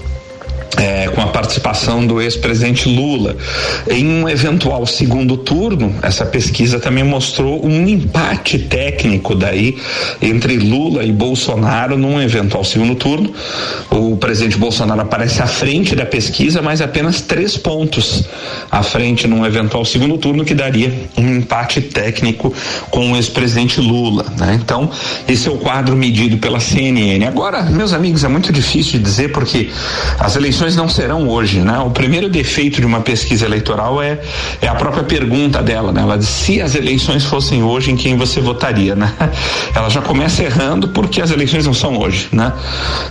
é, 0.76 1.08
com 1.08 1.20
a 1.20 1.28
participação 1.28 2.06
do 2.06 2.20
ex-presidente 2.20 2.88
Lula. 2.88 3.36
Em 3.88 4.06
um 4.06 4.28
eventual 4.28 4.86
segundo 4.86 5.36
turno, 5.36 5.94
essa 6.02 6.26
pesquisa 6.26 6.78
também 6.78 7.04
mostrou 7.04 7.64
um 7.64 7.88
empate 7.88 8.58
técnico 8.58 9.34
daí 9.34 9.76
entre 10.20 10.56
Lula 10.56 11.04
e 11.04 11.12
Bolsonaro 11.12 11.96
num 11.96 12.20
eventual 12.20 12.64
segundo 12.64 12.94
turno. 12.94 13.32
O 13.90 14.16
presidente 14.16 14.56
Bolsonaro 14.58 15.00
aparece 15.00 15.42
à 15.42 15.46
frente 15.46 15.96
da 15.96 16.04
pesquisa, 16.04 16.60
mas 16.60 16.80
apenas 16.80 17.20
três 17.20 17.56
pontos 17.56 18.24
à 18.70 18.82
frente 18.82 19.26
num 19.26 19.44
eventual 19.46 19.84
segundo 19.84 20.18
turno, 20.18 20.44
que 20.44 20.54
daria 20.54 20.92
um 21.16 21.36
empate 21.36 21.80
técnico 21.80 22.52
com 22.90 23.12
o 23.12 23.16
ex-presidente 23.16 23.80
Lula. 23.80 24.26
Né? 24.38 24.58
Então, 24.62 24.90
esse 25.28 25.48
é 25.48 25.50
o 25.50 25.56
quadro 25.56 25.96
medido 25.96 26.36
pela 26.38 26.60
CNN. 26.60 27.24
Agora, 27.26 27.62
meus 27.62 27.92
amigos, 27.92 28.24
é 28.24 28.28
muito 28.28 28.52
difícil 28.52 28.98
de 28.98 29.04
dizer 29.04 29.32
porque 29.32 29.70
as 30.18 30.36
eleições 30.36 30.65
eleições 30.66 30.76
não 30.76 30.88
serão 30.88 31.28
hoje, 31.28 31.60
né? 31.60 31.78
O 31.78 31.90
primeiro 31.90 32.28
defeito 32.28 32.80
de 32.80 32.86
uma 32.86 33.00
pesquisa 33.00 33.44
eleitoral 33.44 34.02
é, 34.02 34.18
é 34.60 34.66
a 34.66 34.74
própria 34.74 35.04
pergunta 35.04 35.62
dela, 35.62 35.92
né? 35.92 36.00
Ela 36.02 36.18
diz, 36.18 36.28
se 36.28 36.60
as 36.60 36.74
eleições 36.74 37.24
fossem 37.24 37.62
hoje, 37.62 37.92
em 37.92 37.96
quem 37.96 38.16
você 38.16 38.40
votaria, 38.40 38.94
né? 38.96 39.12
Ela 39.74 39.88
já 39.88 40.02
começa 40.02 40.42
errando 40.42 40.88
porque 40.88 41.22
as 41.22 41.30
eleições 41.30 41.66
não 41.66 41.74
são 41.74 41.98
hoje, 41.98 42.28
né? 42.32 42.52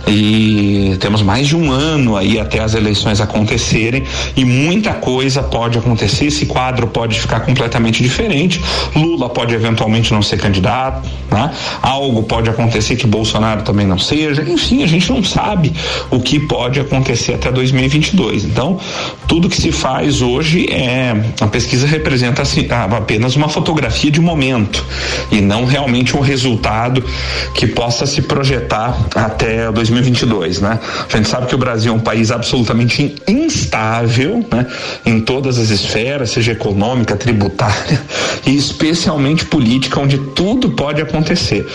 E 0.06 0.96
temos 1.00 1.22
mais 1.22 1.46
de 1.46 1.56
um 1.56 1.70
ano 1.70 2.16
aí 2.16 2.38
até 2.38 2.60
as 2.60 2.74
eleições 2.74 3.20
acontecerem 3.20 4.04
e 4.36 4.44
muita 4.44 4.92
coisa 4.92 5.42
pode 5.42 5.78
acontecer, 5.78 6.26
esse 6.26 6.46
quadro 6.46 6.86
pode 6.86 7.20
ficar 7.20 7.40
completamente 7.40 8.02
diferente, 8.02 8.60
Lula 8.94 9.28
pode 9.28 9.54
eventualmente 9.54 10.12
não 10.12 10.22
ser 10.22 10.36
candidato, 10.36 11.08
né? 11.30 11.50
Algo 11.80 12.22
pode 12.24 12.50
acontecer 12.50 12.96
que 12.96 13.06
Bolsonaro 13.06 13.62
também 13.62 13.86
não 13.86 13.98
seja, 13.98 14.42
enfim, 14.42 14.82
a 14.82 14.86
gente 14.86 15.10
não 15.10 15.22
sabe 15.24 15.72
o 16.10 16.20
que 16.20 16.38
pode 16.38 16.80
acontecer 16.80 17.34
até 17.34 17.45
2022. 17.50 18.44
Então, 18.44 18.78
tudo 19.26 19.48
que 19.48 19.60
se 19.60 19.72
faz 19.72 20.22
hoje 20.22 20.66
é 20.70 21.14
a 21.40 21.46
pesquisa 21.46 21.86
representa 21.86 22.42
assim, 22.42 22.66
apenas 22.70 23.36
uma 23.36 23.48
fotografia 23.48 24.10
de 24.10 24.20
momento 24.20 24.84
e 25.30 25.40
não 25.40 25.64
realmente 25.64 26.16
um 26.16 26.20
resultado 26.20 27.02
que 27.54 27.66
possa 27.66 28.06
se 28.06 28.22
projetar 28.22 28.96
até 29.14 29.70
2022, 29.72 30.60
né? 30.60 30.78
A 31.12 31.16
gente 31.16 31.28
sabe 31.28 31.46
que 31.46 31.54
o 31.54 31.58
Brasil 31.58 31.92
é 31.92 31.96
um 31.96 32.00
país 32.00 32.30
absolutamente 32.30 33.14
instável, 33.26 34.44
né? 34.50 34.66
Em 35.04 35.20
todas 35.20 35.58
as 35.58 35.70
esferas, 35.70 36.30
seja 36.30 36.52
econômica, 36.52 37.16
tributária 37.16 38.00
e 38.46 38.54
especialmente 38.56 39.44
política, 39.44 40.00
onde 40.00 40.18
tudo 40.18 40.70
pode 40.70 41.02
acontecer. 41.02 41.66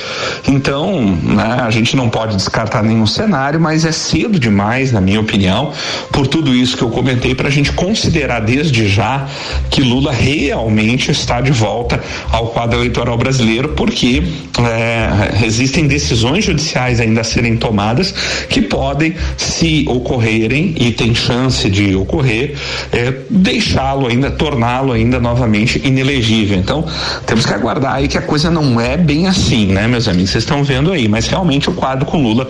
Então, 0.47 1.01
né, 1.23 1.61
a 1.61 1.69
gente 1.69 1.95
não 1.95 2.09
pode 2.09 2.35
descartar 2.35 2.83
nenhum 2.83 3.05
cenário, 3.05 3.59
mas 3.59 3.85
é 3.85 3.91
cedo 3.91 4.39
demais, 4.39 4.91
na 4.91 5.01
minha 5.01 5.19
opinião, 5.19 5.73
por 6.11 6.27
tudo 6.27 6.53
isso 6.53 6.77
que 6.77 6.83
eu 6.83 6.89
comentei, 6.89 7.35
para 7.41 7.47
a 7.47 7.51
gente 7.51 7.71
considerar 7.71 8.41
desde 8.41 8.87
já 8.87 9.27
que 9.71 9.81
Lula 9.81 10.11
realmente 10.11 11.09
está 11.09 11.41
de 11.41 11.51
volta 11.51 11.99
ao 12.31 12.49
quadro 12.49 12.77
eleitoral 12.77 13.17
brasileiro, 13.17 13.69
porque 13.69 14.21
é, 14.59 15.43
existem 15.43 15.87
decisões 15.87 16.45
judiciais 16.45 16.99
ainda 16.99 17.21
a 17.21 17.23
serem 17.23 17.57
tomadas 17.57 18.13
que 18.47 18.61
podem, 18.61 19.15
se 19.35 19.85
ocorrerem, 19.87 20.75
e 20.77 20.91
tem 20.91 21.15
chance 21.15 21.67
de 21.67 21.95
ocorrer, 21.95 22.53
é, 22.91 23.11
deixá-lo 23.27 24.05
ainda, 24.05 24.29
torná-lo 24.29 24.91
ainda 24.91 25.19
novamente 25.19 25.81
inelegível. 25.83 26.59
Então, 26.59 26.85
temos 27.25 27.43
que 27.43 27.53
aguardar 27.55 27.95
aí 27.95 28.07
que 28.07 28.19
a 28.19 28.21
coisa 28.21 28.51
não 28.51 28.79
é 28.79 28.95
bem 28.95 29.25
assim, 29.25 29.65
né, 29.65 29.87
meus 29.87 30.07
amigos? 30.07 30.29
Vocês 30.29 30.43
estão 30.43 30.63
vendo 30.63 30.91
aí, 30.91 31.07
mas 31.07 31.25
realmente 31.25 31.71
o 31.71 31.73
quadro 31.73 32.05
com 32.05 32.21
Lula 32.21 32.47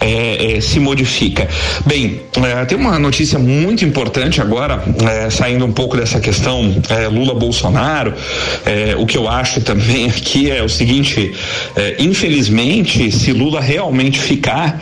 é, 0.00 0.56
é, 0.56 0.60
se 0.60 0.80
modifica. 0.80 1.48
Bem, 1.86 2.22
é, 2.42 2.64
tem 2.64 2.76
uma 2.76 2.98
notícia 2.98 3.38
muito 3.38 3.84
importante 3.84 4.31
agora, 4.40 4.82
é, 5.08 5.30
saindo 5.30 5.64
um 5.64 5.72
pouco 5.72 5.96
dessa 5.96 6.20
questão 6.20 6.74
é, 6.88 7.08
Lula-Bolsonaro. 7.08 8.14
É, 8.64 8.94
o 8.96 9.06
que 9.06 9.16
eu 9.16 9.28
acho 9.28 9.60
também 9.60 10.06
aqui 10.06 10.50
é 10.50 10.62
o 10.62 10.68
seguinte: 10.68 11.32
infelizmente, 11.98 13.10
se 13.10 13.32
Lula 13.32 13.60
realmente 13.60 14.18
ficar 14.18 14.80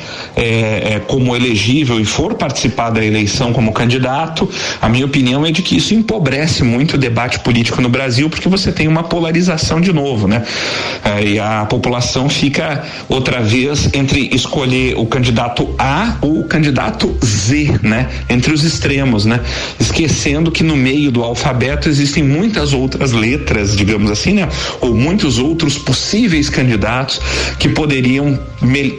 como 1.06 1.34
elegível 1.34 2.00
e 2.00 2.04
for 2.04 2.34
participar 2.34 2.90
da 2.90 3.04
eleição 3.04 3.52
como 3.52 3.72
candidato, 3.72 4.48
a 4.80 4.88
minha 4.88 5.04
opinião 5.04 5.44
é 5.44 5.50
de 5.50 5.62
que 5.62 5.76
isso 5.76 5.94
empobrece 5.94 6.62
muito 6.62 6.94
o 6.94 6.98
debate 6.98 7.40
político 7.40 7.80
no 7.80 7.88
Brasil, 7.88 8.28
porque 8.28 8.48
você 8.48 8.72
tem 8.72 8.88
uma 8.88 9.02
polarização 9.02 9.80
de 9.80 9.92
novo, 9.92 10.26
né? 10.26 10.44
e 11.24 11.38
a 11.38 11.64
população 11.66 12.28
fica 12.28 12.84
outra 13.08 13.40
vez 13.40 13.90
entre 13.92 14.30
escolher 14.32 14.94
o 14.96 15.06
candidato 15.06 15.74
A 15.78 16.16
ou 16.20 16.40
o 16.40 16.44
candidato 16.44 17.16
Z, 17.24 17.80
né? 17.82 18.08
Entre 18.28 18.52
os 18.52 18.64
extremos, 18.64 19.24
né? 19.24 19.39
Esquecendo 19.78 20.50
que 20.50 20.62
no 20.62 20.76
meio 20.76 21.10
do 21.10 21.22
alfabeto 21.22 21.88
existem 21.88 22.22
muitas 22.22 22.72
outras 22.72 23.12
letras, 23.12 23.76
digamos 23.76 24.10
assim, 24.10 24.34
né? 24.34 24.48
Ou 24.80 24.94
muitos 24.94 25.38
outros 25.38 25.78
possíveis 25.78 26.48
candidatos 26.48 27.20
que 27.58 27.68
poderiam 27.68 28.38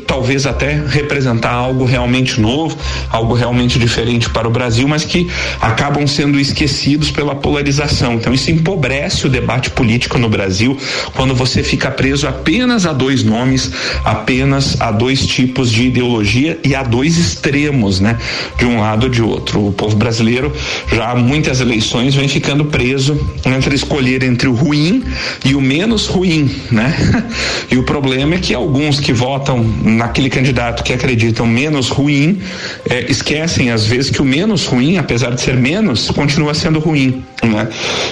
talvez 0.08 0.46
até 0.46 0.82
representar 0.88 1.52
algo 1.52 1.86
realmente 1.86 2.40
novo, 2.40 2.78
algo 3.10 3.34
realmente 3.34 3.78
diferente 3.78 4.30
para 4.30 4.48
o 4.48 4.52
Brasil, 4.52 4.88
mas 4.88 5.06
que 5.06 5.30
acabam 5.60 6.06
sendo 6.08 6.40
esquecidos 6.40 7.12
pela 7.12 7.36
polarização. 7.36 8.16
Então 8.16 8.34
isso 8.34 8.50
empobrece 8.52 9.28
o 9.28 9.30
debate 9.30 9.70
político 9.70 10.18
no 10.18 10.30
Brasil 10.30 10.78
quando 11.14 11.36
você 11.36 11.64
fica 11.64 11.92
preso 11.92 12.28
apenas 12.28 12.86
a 12.86 12.94
dois 12.94 13.24
nomes, 13.24 13.72
apenas 14.04 14.80
a 14.82 14.92
dois 14.92 15.26
tipos 15.26 15.72
de 15.72 15.88
ideologia 15.88 16.60
e 16.64 16.76
a 16.76 16.84
dois 16.84 17.18
extremos, 17.18 18.00
né? 18.00 18.18
De 18.58 18.66
um 18.66 18.80
lado 18.80 19.04
ou 19.04 19.10
de 19.10 19.22
outro. 19.22 19.68
O 19.68 19.72
povo 19.72 19.96
brasileiro 19.96 20.54
já 20.92 21.12
há 21.12 21.16
muitas 21.16 21.62
eleições 21.62 22.16
vem 22.16 22.28
ficando 22.28 22.66
preso 22.66 23.20
entre 23.46 23.76
escolher 23.76 24.24
entre 24.24 24.48
o 24.48 24.54
ruim 24.54 25.04
e 25.46 25.56
o 25.56 25.62
menos 25.62 26.08
ruim, 26.08 26.56
né? 26.72 26.96
E 27.72 27.78
o 27.78 27.84
problema 27.84 28.36
é 28.36 28.38
que 28.38 28.54
alguns 28.54 29.00
que 29.00 29.14
votam 29.14 29.51
naquele 29.60 30.30
candidato 30.30 30.84
que 30.84 30.94
acreditam 30.94 31.46
menos 31.46 31.90
ruim 31.90 32.42
é, 32.90 33.06
esquecem 33.10 33.72
às 33.72 33.86
vezes 33.86 34.10
que 34.10 34.22
o 34.22 34.26
menos 34.26 34.66
ruim, 34.66 34.98
apesar 34.98 35.32
de 35.32 35.42
ser 35.42 35.56
menos, 35.56 36.10
continua 36.12 36.54
sendo 36.54 36.80
ruim, 36.80 37.24
né? 37.44 37.68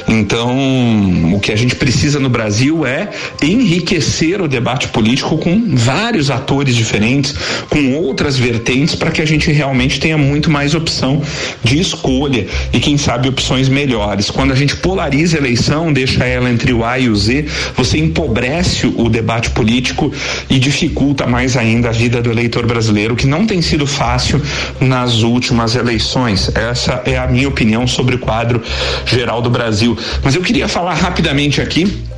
Então, 0.07 1.33
o 1.33 1.39
que 1.39 1.51
a 1.51 1.55
gente 1.55 1.75
precisa 1.75 2.19
no 2.19 2.29
Brasil 2.29 2.85
é 2.85 3.09
enriquecer 3.41 4.41
o 4.41 4.47
debate 4.47 4.87
político 4.89 5.37
com 5.37 5.75
vários 5.75 6.29
atores 6.31 6.75
diferentes, 6.75 7.33
com 7.69 7.93
outras 7.95 8.37
vertentes, 8.37 8.95
para 8.95 9.11
que 9.11 9.21
a 9.21 9.25
gente 9.25 9.51
realmente 9.51 9.99
tenha 9.99 10.17
muito 10.17 10.49
mais 10.49 10.73
opção 10.73 11.21
de 11.63 11.79
escolha 11.79 12.47
e, 12.73 12.79
quem 12.79 12.97
sabe, 12.97 13.29
opções 13.29 13.69
melhores. 13.69 14.29
Quando 14.29 14.51
a 14.51 14.55
gente 14.55 14.75
polariza 14.77 15.37
a 15.37 15.39
eleição, 15.39 15.91
deixa 15.93 16.25
ela 16.25 16.49
entre 16.49 16.73
o 16.73 16.83
A 16.83 16.97
e 16.99 17.09
o 17.09 17.15
Z, 17.15 17.45
você 17.75 17.97
empobrece 17.97 18.87
o 18.87 19.09
debate 19.09 19.49
político 19.51 20.11
e 20.49 20.59
dificulta 20.59 21.25
mais 21.29 21.55
ainda 21.55 21.89
a 21.89 21.91
vida 21.91 22.21
do 22.21 22.31
eleitor 22.31 22.65
brasileiro, 22.65 23.15
que 23.15 23.27
não 23.27 23.45
tem 23.45 23.61
sido 23.61 23.85
fácil 23.85 24.41
nas 24.79 25.21
últimas 25.21 25.75
eleições. 25.75 26.51
Essa 26.55 27.01
é 27.05 27.17
a 27.17 27.27
minha 27.27 27.47
opinião 27.47 27.87
sobre 27.87 28.15
o 28.15 28.19
quadro 28.19 28.61
geral 29.05 29.41
do 29.41 29.49
Brasil. 29.49 29.97
Mas 30.23 30.35
eu 30.35 30.41
queria 30.41 30.67
falar 30.67 30.95
rapidamente 30.95 31.61
aqui 31.61 32.09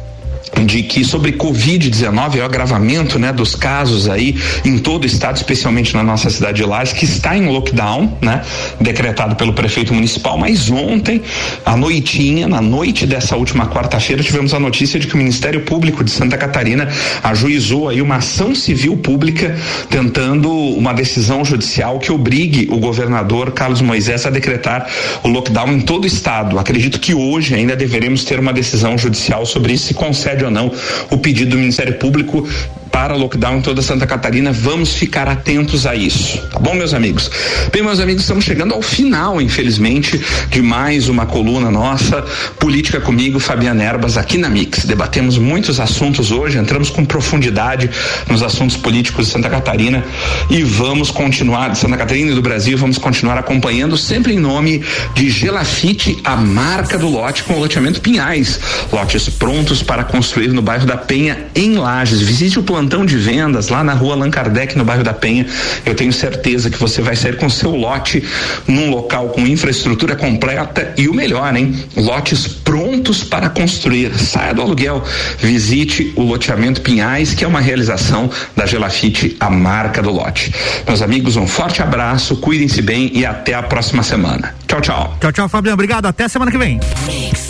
de 0.65 0.83
que 0.83 1.03
sobre 1.03 1.31
Covid-19, 1.33 2.39
o 2.39 2.43
agravamento 2.43 3.17
né, 3.17 3.31
dos 3.31 3.55
casos 3.55 4.09
aí 4.09 4.35
em 4.65 4.77
todo 4.77 5.03
o 5.03 5.07
estado, 5.07 5.37
especialmente 5.37 5.93
na 5.95 6.03
nossa 6.03 6.29
cidade 6.29 6.57
de 6.57 6.63
Lages, 6.63 6.93
que 6.93 7.05
está 7.05 7.35
em 7.35 7.47
lockdown, 7.47 8.17
né, 8.21 8.41
decretado 8.79 9.35
pelo 9.35 9.53
prefeito 9.53 9.93
municipal, 9.93 10.37
mas 10.37 10.69
ontem, 10.69 11.21
à 11.65 11.75
noitinha, 11.75 12.47
na 12.47 12.61
noite 12.61 13.05
dessa 13.05 13.35
última 13.35 13.67
quarta-feira, 13.67 14.21
tivemos 14.23 14.53
a 14.53 14.59
notícia 14.59 14.99
de 14.99 15.07
que 15.07 15.15
o 15.15 15.17
Ministério 15.17 15.61
Público 15.61 16.03
de 16.03 16.11
Santa 16.11 16.37
Catarina 16.37 16.87
ajuizou 17.23 17.89
aí 17.89 18.01
uma 18.01 18.17
ação 18.17 18.53
civil 18.53 18.97
pública 18.97 19.55
tentando 19.89 20.51
uma 20.51 20.93
decisão 20.93 21.43
judicial 21.43 21.99
que 21.99 22.11
obrigue 22.11 22.67
o 22.71 22.77
governador 22.77 23.51
Carlos 23.51 23.81
Moisés 23.81 24.25
a 24.25 24.29
decretar 24.29 24.87
o 25.23 25.27
lockdown 25.27 25.73
em 25.73 25.79
todo 25.81 26.03
o 26.03 26.07
estado. 26.07 26.59
Acredito 26.59 26.99
que 26.99 27.13
hoje 27.13 27.55
ainda 27.55 27.75
deveremos 27.75 28.23
ter 28.23 28.39
uma 28.39 28.53
decisão 28.53 28.97
judicial 28.97 29.45
sobre 29.45 29.73
isso 29.73 29.87
se 29.87 29.93
concede 29.93 30.40
ou 30.45 30.51
não 30.51 30.71
o 31.09 31.17
pedido 31.17 31.51
do 31.51 31.57
Ministério 31.57 31.93
Público 31.95 32.47
para 32.91 33.15
lockdown 33.15 33.57
em 33.57 33.61
toda 33.61 33.81
Santa 33.81 34.05
Catarina. 34.05 34.51
Vamos 34.51 34.93
ficar 34.93 35.27
atentos 35.27 35.85
a 35.85 35.95
isso, 35.95 36.37
tá 36.51 36.59
bom, 36.59 36.75
meus 36.75 36.93
amigos? 36.93 37.31
Bem, 37.71 37.81
meus 37.81 37.99
amigos, 37.99 38.23
estamos 38.23 38.43
chegando 38.43 38.73
ao 38.73 38.81
final, 38.81 39.41
infelizmente, 39.41 40.21
de 40.49 40.61
mais 40.61 41.07
uma 41.07 41.25
coluna 41.25 41.71
nossa, 41.71 42.23
Política 42.59 42.99
comigo, 42.99 43.39
Fabiana 43.39 43.83
Erbas, 43.83 44.17
aqui 44.17 44.37
na 44.37 44.49
Mix. 44.49 44.85
Debatemos 44.85 45.37
muitos 45.37 45.79
assuntos 45.79 46.31
hoje, 46.31 46.57
entramos 46.57 46.89
com 46.89 47.05
profundidade 47.05 47.89
nos 48.27 48.43
assuntos 48.43 48.75
políticos 48.77 49.27
de 49.27 49.31
Santa 49.31 49.49
Catarina 49.49 50.03
e 50.49 50.61
vamos 50.63 51.09
continuar, 51.09 51.69
de 51.69 51.77
Santa 51.77 51.97
Catarina 51.97 52.31
e 52.31 52.35
do 52.35 52.41
Brasil, 52.41 52.77
vamos 52.77 52.97
continuar 52.97 53.37
acompanhando 53.37 53.95
sempre 53.95 54.33
em 54.33 54.39
nome 54.39 54.83
de 55.15 55.29
Gelafite, 55.29 56.17
a 56.23 56.35
marca 56.35 56.97
do 56.97 57.07
lote 57.07 57.43
com 57.43 57.53
o 57.53 57.59
loteamento 57.59 58.01
Pinhais. 58.01 58.59
Lotes 58.91 59.29
prontos 59.29 59.81
para 59.81 60.03
construir 60.03 60.49
no 60.49 60.61
bairro 60.61 60.85
da 60.85 60.97
Penha, 60.97 61.47
em 61.55 61.75
Lages. 61.75 62.21
Visite 62.21 62.59
o 62.59 62.63
plano 62.63 62.80
plantão 62.81 63.05
de 63.05 63.15
vendas 63.15 63.69
lá 63.69 63.83
na 63.83 63.93
rua 63.93 64.15
Allan 64.15 64.31
Kardec, 64.31 64.75
no 64.75 64.83
bairro 64.83 65.03
da 65.03 65.13
Penha. 65.13 65.45
Eu 65.85 65.93
tenho 65.93 66.11
certeza 66.11 66.67
que 66.67 66.79
você 66.79 66.99
vai 66.99 67.15
sair 67.15 67.37
com 67.37 67.47
seu 67.47 67.75
lote 67.75 68.23
num 68.67 68.89
local 68.89 69.29
com 69.29 69.41
infraestrutura 69.41 70.15
completa 70.15 70.91
e 70.97 71.07
o 71.07 71.13
melhor, 71.13 71.55
hein? 71.55 71.75
Lotes 71.95 72.47
prontos 72.47 73.23
para 73.23 73.49
construir. 73.49 74.17
Saia 74.17 74.53
do 74.55 74.63
aluguel. 74.63 75.03
Visite 75.37 76.11
o 76.15 76.23
loteamento 76.23 76.81
Pinhais, 76.81 77.35
que 77.35 77.43
é 77.43 77.47
uma 77.47 77.61
realização 77.61 78.31
da 78.55 78.65
Gelafite, 78.65 79.37
a 79.39 79.49
marca 79.49 80.01
do 80.01 80.09
lote. 80.09 80.51
Meus 80.87 81.03
amigos, 81.03 81.35
um 81.35 81.45
forte 81.45 81.83
abraço, 81.83 82.37
cuidem-se 82.37 82.81
bem 82.81 83.11
e 83.13 83.23
até 83.23 83.53
a 83.53 83.61
próxima 83.61 84.01
semana. 84.01 84.55
Tchau, 84.67 84.81
tchau. 84.81 85.17
Tchau, 85.21 85.31
tchau, 85.31 85.49
Fabiano. 85.49 85.75
Obrigado. 85.75 86.07
Até 86.07 86.27
semana 86.27 86.49
que 86.49 86.57
vem. 86.57 86.79
Mix, 87.05 87.49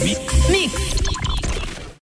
mix. 0.49 1.00